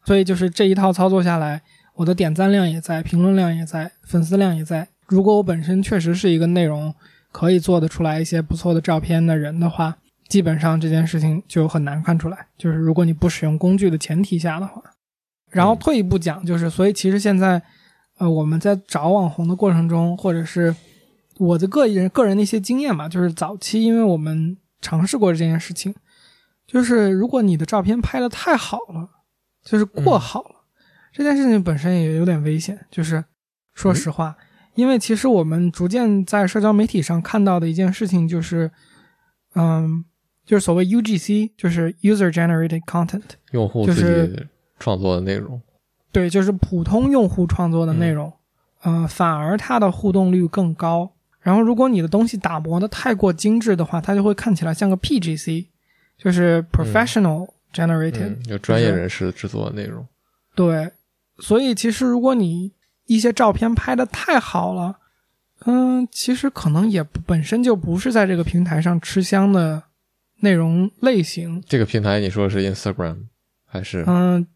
[0.05, 1.63] 所以就是这一套操作下来，
[1.95, 4.89] 我的点赞量也在，评论量也在，粉丝量也在。
[5.07, 6.95] 如果我本身确实是一个内容
[7.33, 9.97] 可以做得出来一些不错的照片的人的话。
[10.29, 14.81] 基本上这件事情就很难看出来，就是如果你不使用工具的前提下的话，
[15.51, 17.61] 然后退一步讲，就是所以其实现在，
[18.17, 20.73] 呃，我们在找网红的过程中，或者是
[21.37, 25.95] 我的个人个人的一些经验吧，就是早期因为我们尝试过这件事情，
[26.67, 29.09] 就是如果你的照片拍的太好了，
[29.65, 30.57] 就是过好了，
[31.13, 32.87] 这件事情本身也有点危险。
[32.91, 33.25] 就是
[33.75, 34.37] 说实话，
[34.75, 38.71] 因为其实我们逐渐在社交媒体上看到的一件事情就是，
[39.55, 40.05] 嗯。
[40.47, 43.23] 就是所谓 UGC，就是 User Generated Content，
[43.53, 44.47] 用户自己
[44.81, 45.63] 创作的内容。
[46.11, 48.33] 对，就是普通用户创作的内容，
[48.83, 51.13] 呃，反而它的互动率更高。
[51.41, 55.67] 然后，如果你的东西打磨的太过精致的话，它就会看起来像个 PGC，
[56.19, 60.07] 就是 Professional Generated，有专业人士制作的内容。
[60.55, 60.93] 对，
[61.39, 62.73] 所以其实如果你
[63.07, 64.99] 一些照片拍的太好了，
[65.67, 69.85] 嗯，其实可能也本身就不是在这个平台上吃香的。
[70.43, 73.25] 内容类型，这个平台你说是 Instagram
[73.67, 74.03] 还是？
[74.07, 74.47] 嗯，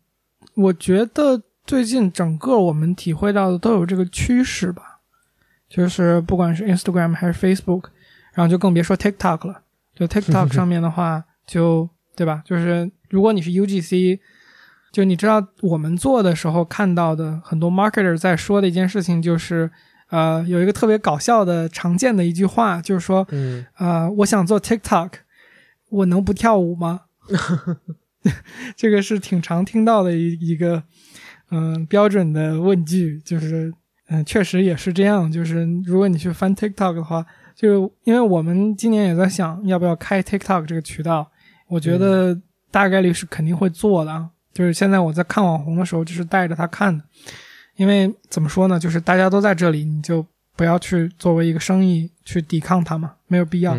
[0.55, 4.94] 我觉得最近整个我们体会到的都有这个趋势吧，
[5.75, 7.87] 就是不管是 Instagram 还是 Facebook，
[8.33, 9.63] 然后就更别说 TikTok 了。
[9.95, 12.43] 就 TikTok 上面的话，就对吧？
[12.45, 14.21] 就是如果你是 UGC，
[14.93, 19.71] 就你知道我们做的时候看到的很多 marketer 在说的一件事情，就是
[20.11, 25.11] 呃，有一个特别搞笑的常见的一句话，就是说，嗯，呃，我想做 TikTok。
[25.91, 27.03] 我能不跳舞吗？
[28.75, 30.83] 这个是挺常听到的一一个，
[31.51, 33.73] 嗯，标准的问句，就是，
[34.15, 35.31] 嗯，确实也是这样。
[35.31, 41.29] 就是如果你去翻 TikTok 的话，就因为我们今年也在想要不要开 TikTok 这个渠道，
[41.69, 42.41] 我觉得
[42.71, 44.31] 大概率是肯定会做的啊。
[44.53, 47.03] 就是现在我在看网红的时候，就是带着他看的，
[47.75, 53.75] 因为怎么说呢，就是大家都在这里，你就不要去作为一个生意去抵抗它嘛，没有必要。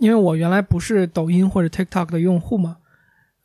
[0.00, 2.76] 因为我原来不是抖音或者 TikTok 的用户嘛，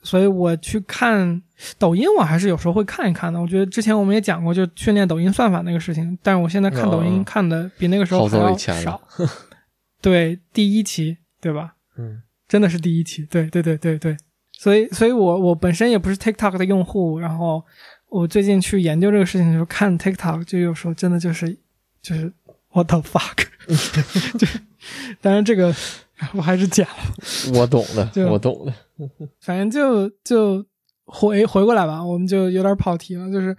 [0.01, 1.41] 所以我去看
[1.77, 3.39] 抖音，我还是有时候会看一看的。
[3.39, 6.17] 我觉得之前我们也讲过，就训练抖音算法那个事情。
[6.23, 9.01] 但是我现在看抖音看的比那个时候还要少。
[10.01, 11.73] 对，第一期，对吧？
[11.97, 13.23] 嗯，真的是第一期。
[13.23, 14.15] 对，对，对，对，对。
[14.53, 17.63] 所以，所以我我本身也不是 TikTok 的用户，然后
[18.07, 21.57] 我最近去研究这个事情的时候，看 TikTok 就有时候真的就是
[22.01, 22.31] 就是
[22.71, 23.45] What the fuck？
[24.39, 24.47] 就
[25.21, 25.75] 当然这个。
[26.35, 28.73] 我还是剪了，我懂的，我懂的。
[29.39, 30.65] 反正就就
[31.05, 33.31] 回回过来吧，我们就有点跑题了。
[33.31, 33.55] 就是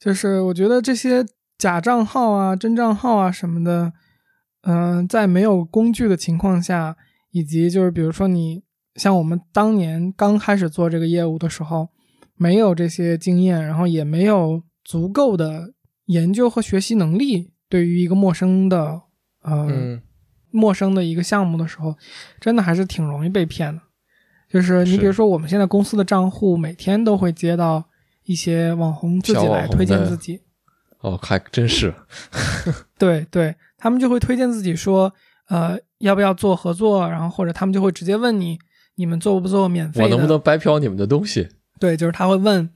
[0.00, 1.22] 就是，我觉得这些
[1.58, 3.92] 假账号啊、真账号啊什么的，
[4.62, 6.96] 嗯，在没有工具的情况下，
[7.30, 8.62] 以及就是比如说你
[8.94, 11.90] 像我们当年刚开始做这个业务的时候，
[12.36, 15.74] 没有这些经验，然后也没有足够的
[16.06, 19.02] 研究和学习能力，对于一个陌生的
[19.42, 20.00] 呃。
[20.50, 21.94] 陌生的一个项目的时候，
[22.40, 23.82] 真的还是挺容易被骗的。
[24.48, 27.84] 就是你比如说，我们现在公司的账户每天都会接到
[28.24, 30.40] 一些网红自己来推荐自己。
[31.00, 31.94] 哦，还真是。
[32.98, 35.12] 对对，他们就会推荐自己说，
[35.48, 37.08] 呃，要不要做合作？
[37.08, 38.58] 然后或者他们就会直接问你，
[38.96, 40.02] 你们做不做免费？
[40.02, 41.48] 我能不能白嫖你们的东西？
[41.78, 42.68] 对，就是他会问，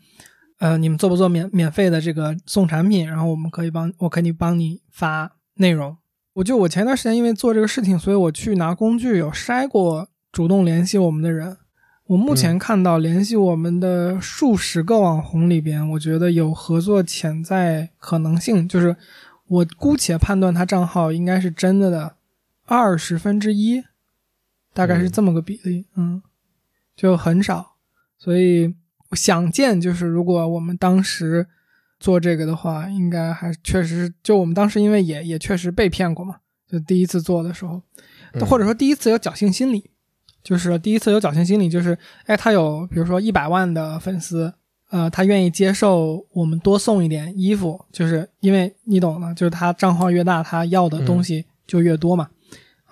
[0.58, 3.08] 呃，你们做不做免免费的这个送产品？
[3.08, 5.96] 然后我们可以帮，我可以帮你发内容。
[6.34, 11.58] 我就我前段时间因为做这个事情，所以我去拿工具有筛过主动联系我们的人。
[12.06, 18.96] 我目前看到联系我们的数十个网红里边，我觉得有合作潜在可能性，就是
[19.46, 22.16] 我姑且判断他账号应该是真的的
[22.64, 23.82] 二十分之一，
[24.72, 26.22] 大概是这么个比例，嗯，
[26.96, 27.76] 就很少。
[28.18, 28.74] 所以
[29.12, 31.48] 想见就是如果我们当时。
[32.02, 36.34] 做这个的话，应该还确实就我们当时因为也也确实被骗过嘛，
[36.68, 37.80] 就第一次做的时候，
[38.44, 39.88] 或者说第一次有侥幸心理，
[40.42, 41.96] 就是第一次有侥幸心理，就是
[42.26, 44.52] 哎，他有比如说一百万的粉丝，
[44.90, 52.28] 呃，他愿意接受我们多送一点衣服，就是因为你懂的，就是他账号越大，他要的东西就越多嘛，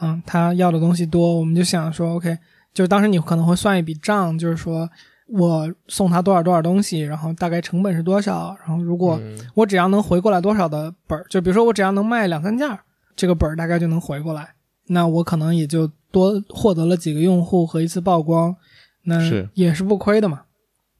[0.01, 2.39] 嗯，他要的东西多，我们就想说，OK，
[2.73, 4.89] 就是当时你可能会算一笔账，就是说。
[5.33, 8.57] 我送他多少多少东西，然后大概成本是多少？
[8.61, 9.21] 然后如果
[9.55, 12.69] 我只要能回过来多少的本儿，就比如说我只要能卖两三件，
[13.15, 14.55] 这个本儿大概就能回过来，
[14.89, 18.57] 那我可能也就多获得了几个用户和一次曝光，
[19.05, 19.21] 那
[19.55, 20.43] 也是不亏的嘛。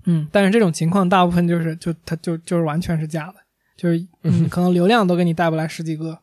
[0.07, 3.35] 嗯，但是这种情况大部分就是就它就就是完全是假的，
[3.77, 6.19] 就是嗯， 可能流量都给你带不来十几个。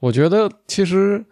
[0.00, 1.24] 我觉得其实。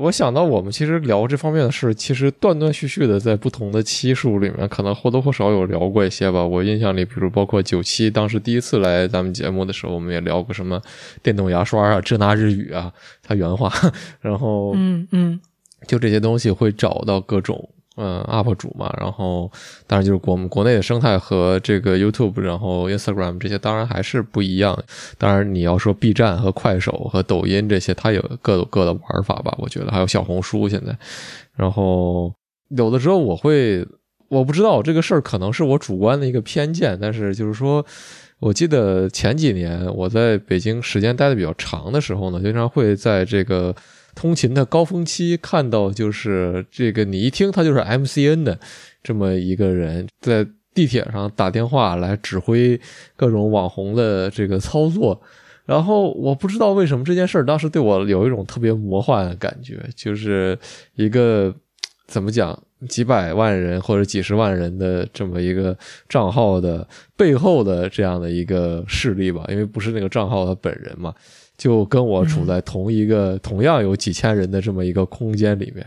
[0.00, 6.44] 我想到我们其实聊这方面的事，其实断断续续的在不同的期数里面，可能或多或少有聊过一些吧。
[6.44, 10.80] 我印象里，比如包括九七当时第一次来咱们节目的时候，我们也聊过什么
[11.20, 12.92] 电动牙刷啊、这那日语啊，
[13.24, 13.72] 他原话，
[14.22, 15.40] 然后嗯嗯，
[15.88, 17.68] 就这些东西会找到各种。
[18.00, 19.50] 嗯，UP 主嘛，然后
[19.88, 24.80] 当然就是国国内的生态和这个 YouTube，然后 Instagram 这些当然还是不一样。
[25.18, 30.96] 当然你要说 B 站和快手和抖音这些，它有各有各的玩法吧，我觉得还有小红书现在。
[31.56, 32.32] 然后
[32.68, 33.84] 有的时候我会，
[34.28, 37.84] 我不知道这个事儿可能是我主观的一个偏见，但是就是说，
[38.38, 43.74] 我记得前几年我在北京时间待的比较长的时候呢，经常会在这个。
[44.18, 48.58] 通勤的高峰期，看到就是这个，你一听他就是 MCN 的
[49.00, 50.44] 这么一个人，在
[50.74, 52.80] 地铁上打电话来指挥
[53.14, 55.22] 各种网红的这个操作。
[55.64, 60.58] 然后我不知道为什么这件事儿当时对我有一种特别魔幻的感觉，就是
[60.96, 61.54] 一个
[62.08, 66.84] 怎么讲几百万人或者几十万人的这么一个账号的
[67.16, 71.14] 背后的这样的一个势力吧，因为不是那个账号他本人嘛。
[71.58, 75.84] 就跟我处在同一个同样有几千人的这么一个空间里面，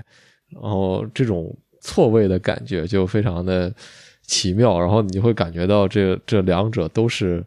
[0.49, 3.73] 然后这种错位的感觉就非常的
[4.27, 7.43] 奇妙，然后你会感觉到这这两者都是，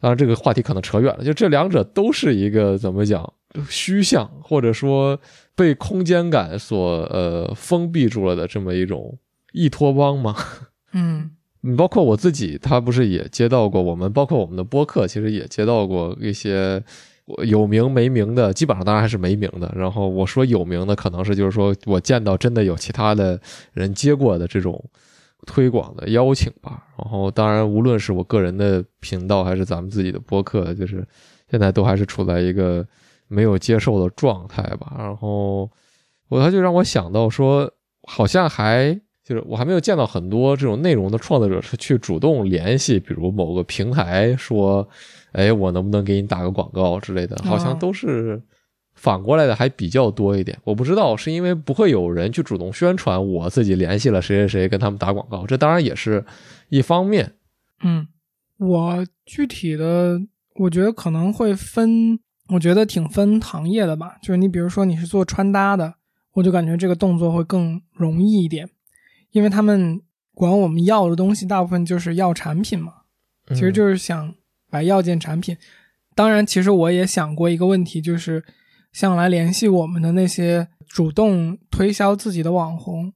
[0.00, 3.32] 当然这个话题可能扯远了，就这两者都是一个怎么讲
[3.70, 5.18] 虚像，或者说
[5.54, 9.16] 被空间感所呃封闭住了的这么一种
[9.52, 10.34] 异托邦吗？
[10.92, 11.30] 嗯。
[11.64, 16.82] 你 包括我自己，他不是也接到过我们，包括我们的播客，其实也接到过一些
[17.44, 19.72] 有名没名的，基本上当然还是没名的。
[19.74, 23.40] 然后我说有名的，可能是就是说我见到真的有其他的
[23.72, 24.82] 人接过的这种
[25.46, 26.84] 推广的邀请吧。
[26.98, 31.06] 然后当然，无论是我个人的频道还是咱们自己的播客，就是
[31.50, 32.86] 现在都还是处在一个
[33.28, 34.94] 没有接受的状态吧。
[34.98, 35.70] 然后
[36.28, 37.72] 我他就让我想到说，
[38.08, 39.00] 好像还。
[39.24, 44.86] 就是我还没有见到很多这种内容的创作者是去主动联系，比如某个平台说，
[45.30, 48.42] 哎，我能不能给你打个广告之类的，好像都是
[48.94, 50.58] 反过来的，还比较多一点。
[50.64, 56.24] 我不知道是因为不会有人去主动宣传我自己联系了谁谁谁跟他们打广告，这当然也是
[56.68, 57.34] 一方面。
[57.84, 58.06] 嗯，
[58.58, 60.20] 我具体的
[60.56, 62.18] 我觉得可能会分，
[62.48, 64.16] 我觉得挺分行业的吧。
[64.20, 65.94] 就是你比如说你是做穿搭的，
[66.34, 68.68] 我就感觉这个动作会更容易一点。
[69.32, 70.00] 因为他们
[70.34, 72.92] 管我们要的东西，大部分就是要产品嘛，
[73.48, 74.34] 其实就是想
[74.70, 75.56] 把要件产品。
[76.14, 78.44] 当然，其实我也想过一个问题，就是
[78.92, 83.12] 像来联系我们的那些主动推销自己的网红，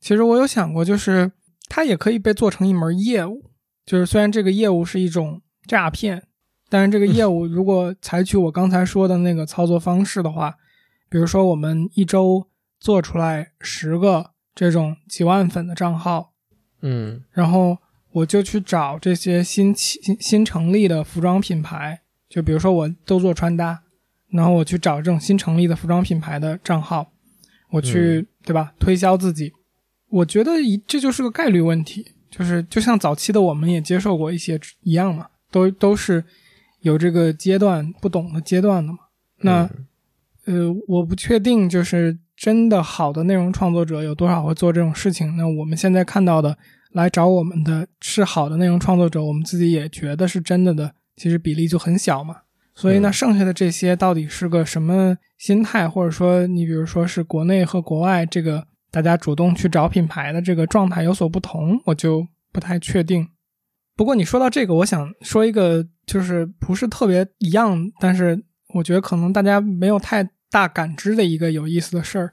[0.00, 1.30] 其实我有想过，就是
[1.68, 3.50] 它也可以被做成一门业务。
[3.86, 6.24] 就是虽然这个业务是一种诈骗，
[6.68, 10.56] 但是这个业务如果采取我刚才说的那个操作方式的话，
[11.08, 12.48] 比如说我们一周
[12.80, 14.31] 做出来十个。
[14.54, 16.32] 这种几万粉的账号，
[16.82, 17.78] 嗯，然后
[18.12, 23.82] 我就去找这些新新新成立的服装品牌，就比如说我都做穿搭，
[24.28, 27.12] 然后我去找这种新成立的服装品牌的账号，
[27.70, 28.74] 我去对吧？
[28.78, 29.52] 推销自己，
[30.10, 36.22] 我觉得一这就是个概率问题，就是就像早期的我们也接受过一些一样嘛，都都是
[36.80, 38.98] 有这个阶段不懂的阶段的嘛，
[39.38, 39.70] 那
[40.44, 42.18] 呃我不确定就是。
[42.42, 45.36] 真的好的内容创作者有多少会做这种事情？
[45.36, 46.58] 那我们现在看到的
[46.90, 52.38] 来找我们的是好的内容创作者，我们自己也觉得是真的的，其实比例就很小嘛。
[52.74, 63.28] 所以呢，剩下的这些到底是个什么心态，或者说你比如说是国内和国外这个大家主动去找品牌的这个状态有所不同，我就不太确定。
[63.94, 68.42] 不过你说到这个，我想说一个就是不是特别一样，但是
[68.74, 70.28] 我觉得可能大家没有太。
[70.52, 72.32] 大感知的一个有意思的事儿，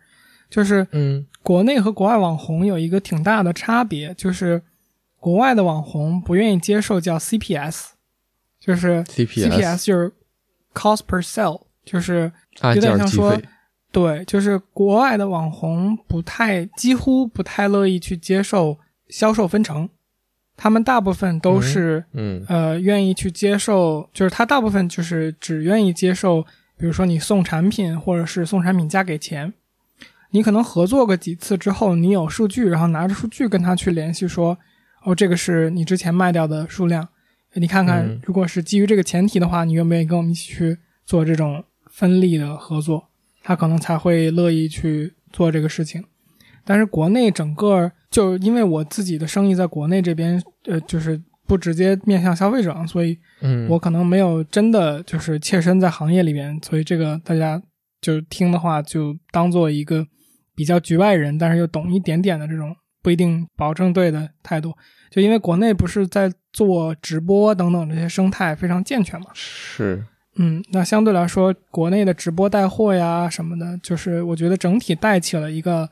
[0.49, 4.61] 就是，嗯，国内和国外网红有一个挺大的差别，就是
[5.21, 7.85] 国外的网红不愿意接受叫 CPS，
[8.59, 10.11] 就是 CPS 就是
[10.73, 12.29] cost per sell，就是
[12.75, 13.41] 有点像说，
[13.93, 19.87] 对，就是国外的网红不太几乎不太乐意去接受销售分成，
[20.57, 26.45] 他们大部分都是，嗯，呃，愿意去接受，就是他大部分就是只愿意接受。
[26.79, 29.53] 比如说你送产品，或者是送产品加给钱，
[30.31, 34.57] 你可能合作个几次之后，你有数据，然后拿着数据跟他去联系说，
[35.03, 37.09] 哦，这个是你之前卖掉的数量，
[37.55, 43.09] 你看看，如果是基于这个前提的话，你愿不愿意跟我们一起去做这种分利的合作？
[43.43, 46.05] 他可能才会乐意去做这个事情。
[46.63, 51.19] 但是国内整个就因为我自己的生意在国内这边，呃，就是
[51.49, 57.59] 不直接面向消费者，所以嗯，我可能没有真的就是切身在行业里边，所以这个大家
[57.99, 60.05] 就听的话就当做一个
[60.55, 64.71] 比较局外人，但是又懂一点点的这种不一定保证对的态度。
[65.09, 75.89] 就因为国内不是在做直播等等这些生态非常健全嘛，是，嗯，那相对来说，国内的直播带货呀什么的，就是我觉得整体带起了一个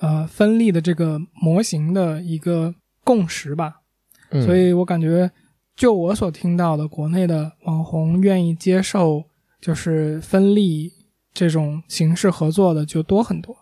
[0.00, 2.74] 呃分立的这个模型的一个
[3.04, 3.82] 共识吧。
[4.30, 5.30] 嗯所以我感觉，
[5.76, 9.24] 就我所听到的，国内的网红愿意接受
[9.60, 10.92] 就是分利
[11.32, 13.56] 这种形式合作的就多很多。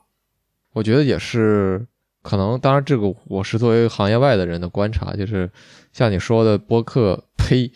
[0.72, 1.86] 我觉得也是，
[2.22, 5.50] 可能当然这个我是作为行业外的人的观察，就是
[5.92, 7.70] 像你说的播客，呸，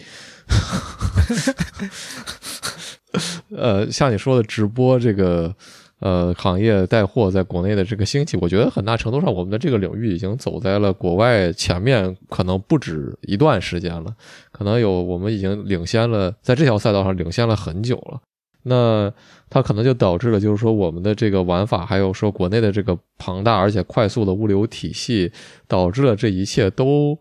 [3.57, 5.55] 呃，像你说的直播这个
[6.01, 14.15] 呃行业带货在国内的这个兴起，我觉得很大程度上我们的这个领域已经走在了国外前面，可能不止一段时间了，
[14.51, 18.21] 可能有我们已经领先了，在这条赛道上领先了很久了。
[18.63, 19.11] 那
[19.49, 25.33] 它可能就导致了，就是说我们的这个玩法，还有说国内的这个庞大而且快速的物流体系，
[25.67, 27.19] 导致了这一切都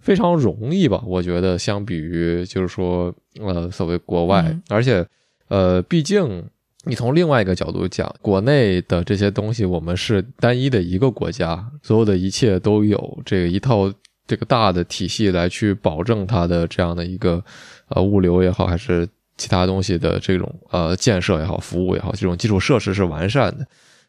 [0.00, 1.00] 非常容易吧？
[1.06, 5.06] 我觉得相比于就是说呃所谓国外，嗯而且
[5.46, 6.44] 呃毕竟
[6.84, 13.92] 你从另外一个角度讲，国内的这些东西我们是单一的一个国家，所有的一切都有这个一套
[14.26, 17.44] 这个大的体系来去保证它的这样的一个
[17.88, 19.06] 呃物流也好，还是
[19.36, 23.66] 其他东西的这种呃建设也好，服务也好，这种基础设施是完善的。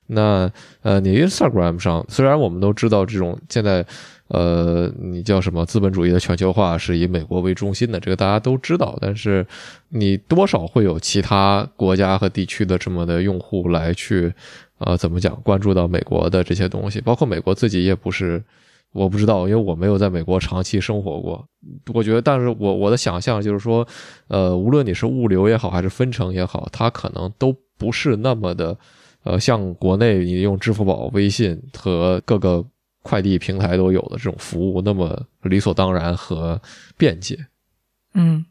[0.08, 0.52] 那
[0.82, 3.86] 呃，你 Instagram 上虽然我们都知道这种现在
[4.34, 9.46] 呃，你叫什么资本主义的全球化是以美国为中心的，这个大家都知道，但是
[9.90, 14.34] 你多少会有其他国家和地区的这么的用户来去
[14.80, 18.44] 呃怎么讲关注到美国的这些东西，包括美国自己也不是。
[18.94, 21.48] 我不知道，因为我没有在美国长期生活过。
[21.94, 23.88] 我觉得，但是我我的想象就是说，
[24.28, 28.78] 呃，无论你是物流也好，还是分成也好，它可能都不是那么的，
[29.24, 32.66] 呃，像国内你用支付宝、微信和各个
[33.02, 36.62] 快递平台都有的这种服务那么理所当然和
[36.98, 37.48] 便捷。
[38.14, 38.46] 嗯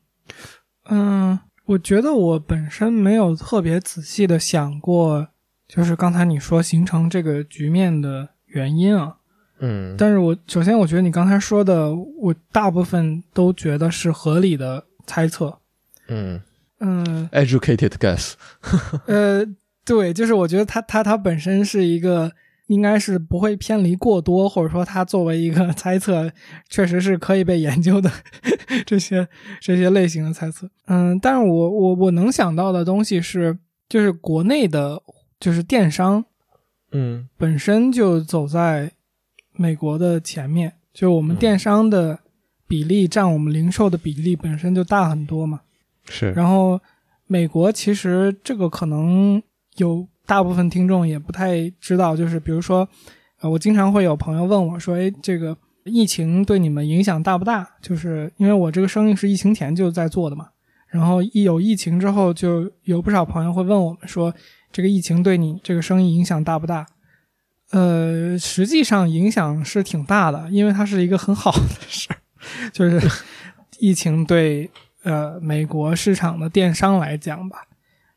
[0.88, 5.28] 嗯，我觉得我本身没有特别仔细的想过，
[5.68, 9.16] 就是刚才你说形成这个局面的原因啊。
[9.60, 15.58] 嗯，但是我首先我觉得你刚才说的，我大部分都觉得是合理的猜测。
[16.08, 16.40] 嗯
[16.78, 18.32] 嗯，educated guess，
[19.06, 19.44] 呃，
[19.84, 22.32] 对，就是我觉得它它它本身是一个
[22.70, 26.30] 应该是不会偏离过多，或者说它作为一个 猜测，
[26.68, 28.08] 确实是可以被研究的
[28.86, 29.26] 这些
[29.60, 30.70] 这些类型的猜测。
[30.86, 33.58] 嗯，但是我我我能想到的东西是，
[33.88, 35.02] 就是国内的，
[35.40, 36.24] 就是电商
[36.92, 38.92] 嗯本身就走在
[39.56, 42.20] 美国的前面，就我们嗯电商的
[42.68, 45.62] 比例占我们零售的比例本身就大很多嘛。
[46.08, 46.80] 是，然后
[47.26, 49.42] 美国其实这个可能
[49.76, 52.88] 有大部分听众也不太知道，就是比如说，
[53.40, 57.68] 呃，我经常会有朋友问我说，哎，这个疫情对你们影响大不大？
[57.82, 60.50] 就是因为我这个生意是疫情前就在做的嘛，
[60.86, 64.32] 然后一有疫情之后，就有不少朋友会问我们说，
[64.70, 66.86] 这个疫情对你这个生意影响大不大？
[67.72, 72.16] 呃，实际上影响是挺大的，因为它是一个很好的事儿，
[72.72, 73.00] 就是
[73.80, 74.70] 疫情对
[75.02, 77.64] 呃美国市场的电商来讲吧，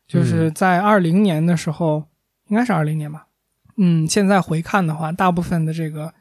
[0.06, 2.04] 就是在二零年的时候，
[2.48, 3.26] 应该是二零年吧，
[3.76, 6.12] 嗯，现在回看的话，大部分的这个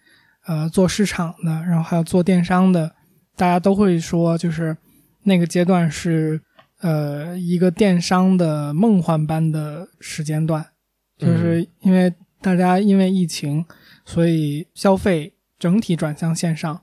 [0.46, 2.96] 呃做市场的，然后还有做电商的，
[3.36, 4.76] 大家都会说，就是
[5.24, 6.42] 那个阶段是
[6.82, 10.66] 呃一个电商的梦幻般的时间段，
[11.18, 13.66] 就是因为大家因为疫情，
[14.06, 16.82] 所以消费整体转向线上。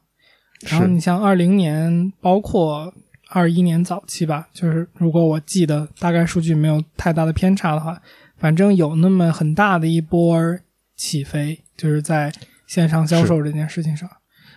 [0.68, 2.92] 然后你像二零年，包括
[3.32, 8.00] 二一年早期吧，就是如果我记得大概数据没有太大的偏差的话，
[8.36, 10.58] 反正有那么很大的一波
[10.96, 12.32] 起飞，就是在
[12.66, 14.10] 线上销售这件事情上。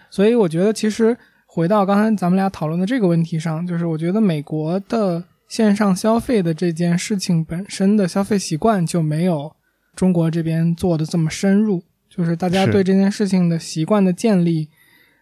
[0.09, 1.15] 所以我觉得，其实
[1.45, 9.55] 回到刚才咱们俩讨论的这个问题上，就是我觉得美国的线上消费的这件事情本身的消费习惯就没有
[9.95, 14.69] 中国这边做的这么深入，就是大家对这件事情的习惯的建立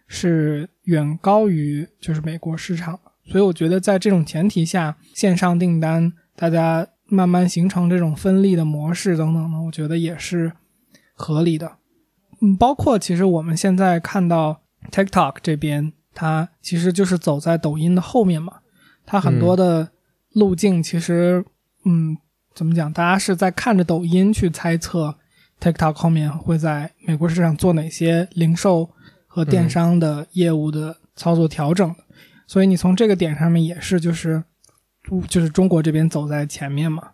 [0.06, 10.52] 是远高于就是美国市场的，所以我觉得在这种前提下，线上订单大家慢慢形成这种分立的模式等等呢，我觉得也是
[11.14, 11.76] 合理的。
[12.40, 18.54] 嗯，包括其实我们现在看到 TikTok 这边，它其实就是走在抖音的后面嘛，
[19.06, 19.90] 它很多的
[20.32, 21.44] 路径其实，
[21.84, 22.16] 嗯，
[22.54, 22.92] 怎么讲？
[22.92, 25.14] 大家是在看着抖音去猜测
[25.60, 28.90] TikTok 后面会在美国市场做哪些零售
[29.28, 31.94] 和电商的业务的操作调整。
[32.52, 34.44] 所以你从这个点上面也是就是
[35.26, 37.12] 就是中国这边走在前面嘛，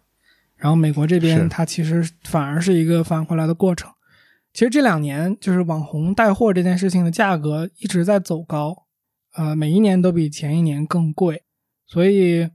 [0.57, 3.89] 然后美国这边它其实反而是一个反过来的过程。
[4.53, 8.86] 其实这两年就是网红带货这件事情的价格一直在走高，
[9.36, 11.45] 呃，每一年都比前一年更贵，
[11.86, 12.51] 所以。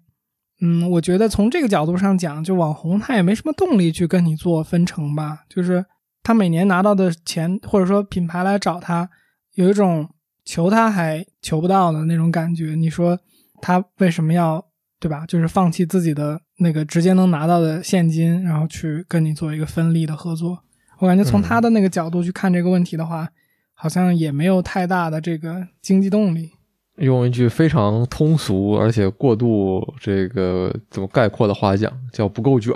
[0.65, 5.39] 嗯，我觉得从这个角度上讲，就网红他也没什么动力去跟你做分成吧。
[5.49, 5.85] 就是
[6.21, 9.09] 他每年拿到的钱，或者说品牌来找他，
[9.55, 10.09] 有一种
[10.45, 12.75] 求他还求不到的那种感觉。
[12.75, 13.19] 你说
[13.61, 14.63] 他为什么要
[14.99, 15.25] 对吧？
[15.25, 20.59] 就是放弃自己的那个直接能拿到的现金，然后去跟你做一个分利的合作？
[20.99, 23.27] 我感觉从他的那个角度去看这个问题的话，
[23.73, 26.51] 好像也没有太大的这个经济动力。
[26.97, 32.71] 用一句非常通俗而且过度这个怎么概括的话讲，叫不够卷，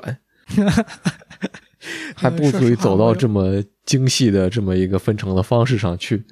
[2.16, 6.26] 还不足以走到这么精细的这么一个分成的方式上去。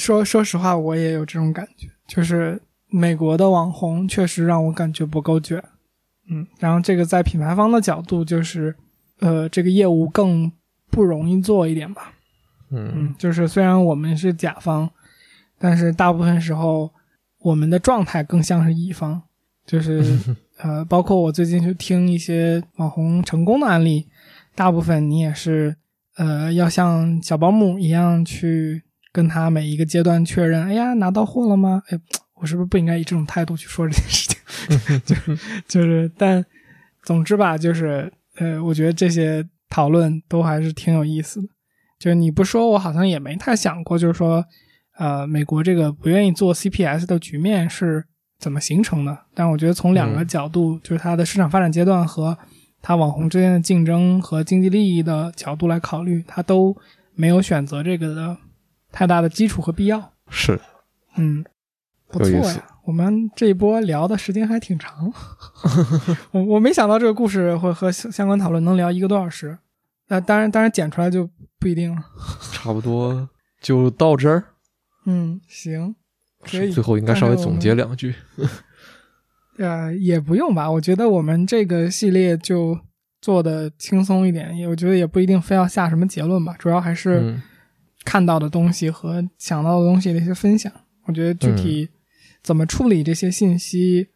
[0.00, 5.62] 说说实话，我也有这种感觉，就是美国的网红确实让我感觉不够卷。
[6.30, 8.74] 嗯，然后这个在品牌方的角度，就是
[9.20, 10.50] 呃，这个业务更
[10.90, 12.12] 不容易做一点吧。
[12.70, 14.90] 嗯，就是虽然我们是甲方，
[15.58, 16.90] 但是大部分时候。
[17.42, 19.22] 我们的状态更像是乙方，
[19.64, 20.04] 就是
[20.60, 24.06] 呃，包括我最近去听一些网红成功的案例，
[24.54, 25.74] 大部分你也是
[26.16, 28.82] 呃，要像小保姆一样去
[29.12, 31.82] 跟他每一个阶段确认，哎呀，拿到货了吗？
[31.88, 31.98] 哎，
[32.34, 35.00] 我是不是不应该以这种态度去说这件事情？
[35.04, 35.16] 就
[35.68, 36.44] 就是，但
[37.02, 41.48] 总之吧，就是呃，我觉得这些讨论都还是挺有意思的。
[41.98, 44.44] 就是你不说，我好像也没太想过，就是说。
[44.98, 48.04] 呃，美国这个不愿意做 CPS 的局面是
[48.38, 49.16] 怎么形成的？
[49.34, 52.36] 但我觉得从两个角度，就是它的市场发展阶段和
[52.82, 56.76] 它网红之间的竞争和经济利益的角度来考虑，它都
[57.14, 58.36] 没有选择这个的
[58.92, 60.12] 太大的基础和必要。
[60.28, 60.60] 是，
[61.16, 61.44] 嗯，
[62.08, 62.66] 不错呀。
[62.84, 65.12] 我们这一波聊的时间还挺长，
[66.32, 69.56] 我我没想到这个故事会和相关讨论能聊一个多小时。
[70.08, 71.28] 那当然，当然剪出来就
[71.60, 72.02] 不一定了。
[72.52, 73.28] 差不多
[73.60, 74.42] 就到这儿。
[75.06, 75.94] 嗯，行，
[76.42, 76.72] 可以。
[76.72, 78.14] 最后应该稍微总结两句。
[79.58, 82.76] 呃，也不用吧，我觉得我们这个系列就
[83.20, 87.40] 做的轻松一点，也我觉得也不一定非要下什么结论吧，主要还是
[88.10, 90.72] 看到的东西和想到的东西的一些分享。
[91.04, 91.88] 我觉得具体
[92.42, 94.08] 怎么处理这些信息，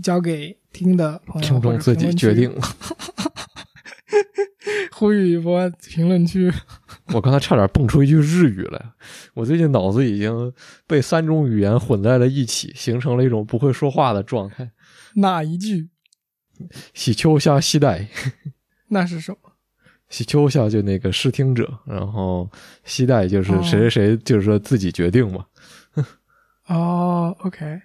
[0.00, 2.48] 交给听的朋友听众自己决定。
[4.92, 6.48] 呼吁一波评论区。
[7.12, 8.80] 我刚才差点蹦出一句日语来。
[9.34, 10.52] 我最近脑子已经
[10.86, 14.70] 被三种语言混在了一起，形成了一种不会说话的状态。
[15.16, 15.88] 哪一句？
[16.94, 18.06] 喜秋下西带。
[18.90, 19.53] 那是什么？
[20.08, 22.48] 喜秋下就那个试听者，然后
[22.84, 25.44] 西代就是谁谁谁，就是说自己决定嘛。
[26.66, 27.80] 哦，OK，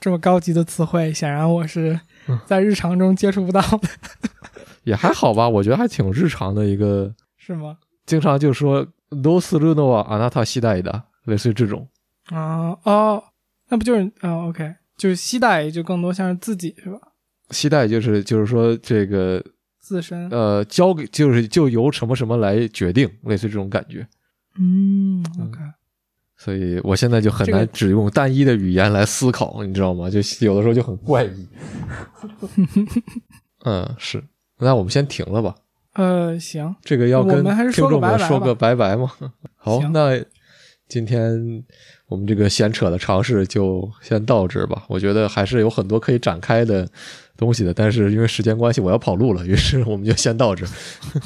[0.00, 1.98] 这么高级的词汇，显然我是
[2.46, 3.88] 在日常中接触不到的。
[4.84, 7.78] 也还好吧，我觉得还挺日常的一个， 是吗？
[8.04, 8.86] 经常就说
[9.22, 11.88] 都是路诺啊，那他西代的，类似于这种
[12.26, 13.22] 啊哦，
[13.68, 16.98] 那不就是啊？OK，就是西代就更多像是自己是吧？
[17.50, 19.44] 西代就是就是说这个
[19.92, 24.06] 自身呃交给就是就由什么什么来决定，类似这种感觉。
[24.58, 25.58] 嗯，OK，
[26.38, 30.08] 所以我现在就很难只用单一的语言来思考，你知道吗？
[30.08, 31.46] 就有的时候就很怪异。
[33.66, 34.24] 嗯，是。
[34.58, 35.54] 那我们先停了吧。
[35.92, 39.12] 呃，行，这个要跟听众们说个拜拜吗？
[39.56, 40.18] 好，那
[40.88, 41.62] 今天
[42.06, 44.84] 我们这个闲扯的尝试就先到这吧。
[44.88, 46.88] 我觉得还是有很多可以展开的
[47.36, 50.66] 东西的，但是因为时间关系，我要跑路了，于是我们就先到这。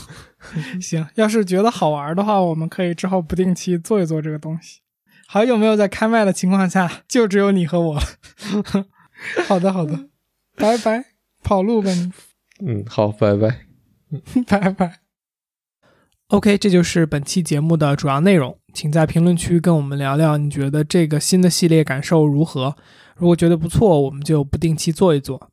[0.80, 4.80] 行，要是觉得好玩的话，我们可以之后不定期做一做这个东西。
[5.26, 8.00] 好久没有在开麦的情况下，就只有你和我。
[9.48, 10.08] 好的，好的，
[10.56, 11.04] 拜拜，
[11.42, 12.12] 跑路吧你。
[12.64, 13.66] 嗯，好，拜拜，
[14.46, 15.00] 拜拜。
[16.28, 22.76] OK，这就是本期节目的主要内容，请在评论区跟我们聊聊，你觉得这个新的系列感受如何？
[23.16, 25.50] 如果觉得不错，我们就不定期做一做。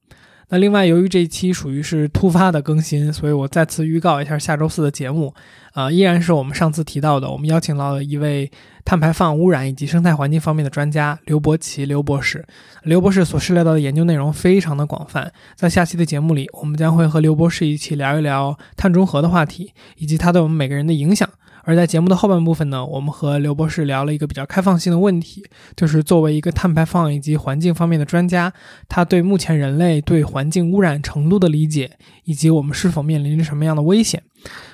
[0.53, 5.33] 那另外，由于这一期属于是突发的更新，所以我再次预告一下下周四的节目。
[5.71, 8.51] 啊，依然是我们上次提到的，我们邀请到了一位
[8.85, 12.45] 碳排放、污染以及生态环境方面的专家刘伯奇刘博士。
[12.83, 21.27] 刘博士所涉猎到的研究内容非常的广泛，在下期的节目里，我们将会和刘博士一起聊一聊碳中和的话题，以及它对我们每个人的影响。
[21.63, 25.43] 而在节目的后半部分呢，我们和刘博士聊了一个比较开放性的问题，
[25.75, 28.53] 就是作为一个碳排放以及环境方面的专家，
[28.87, 34.21] 他对目前人类对环境污染程度的理解，以及我们是否面临着什么样的危险。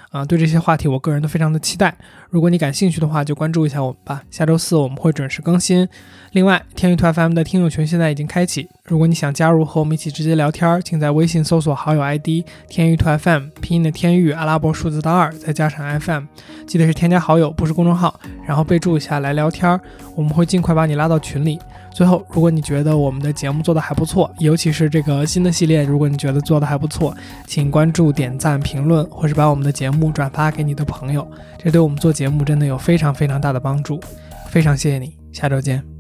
[0.10, 1.96] 啊，对这些话题我个人都非常的期待。
[2.32, 4.24] 如果你感兴趣的话，就关注一下我们吧。
[4.32, 5.88] 下周四我们会准时更新。
[6.32, 16.24] 另外，天娱兔 FM 的听友群现在已经开启，如果你想加入和我们一起直接聊天，请在微信搜索好友 ID 天娱兔 FM，拼音的天域，阿拉伯数字的二，再加上 FM，
[16.66, 19.80] 记得是添加好友，不是公众号，然后备注一下来聊天，
[20.16, 21.60] 我们会尽快把你拉到群里。
[22.00, 27.14] 最后，如果你觉得我们的节目做得还不错，尤其是这个新的系列，如果你觉得做得还不错，
[27.46, 31.30] 请关注、点赞、评论，或是把我们的节目转发给你的朋友，
[31.62, 34.00] 这对我们做节目真的有非常非常大的帮助。
[34.48, 35.99] 非常谢谢你，下周见。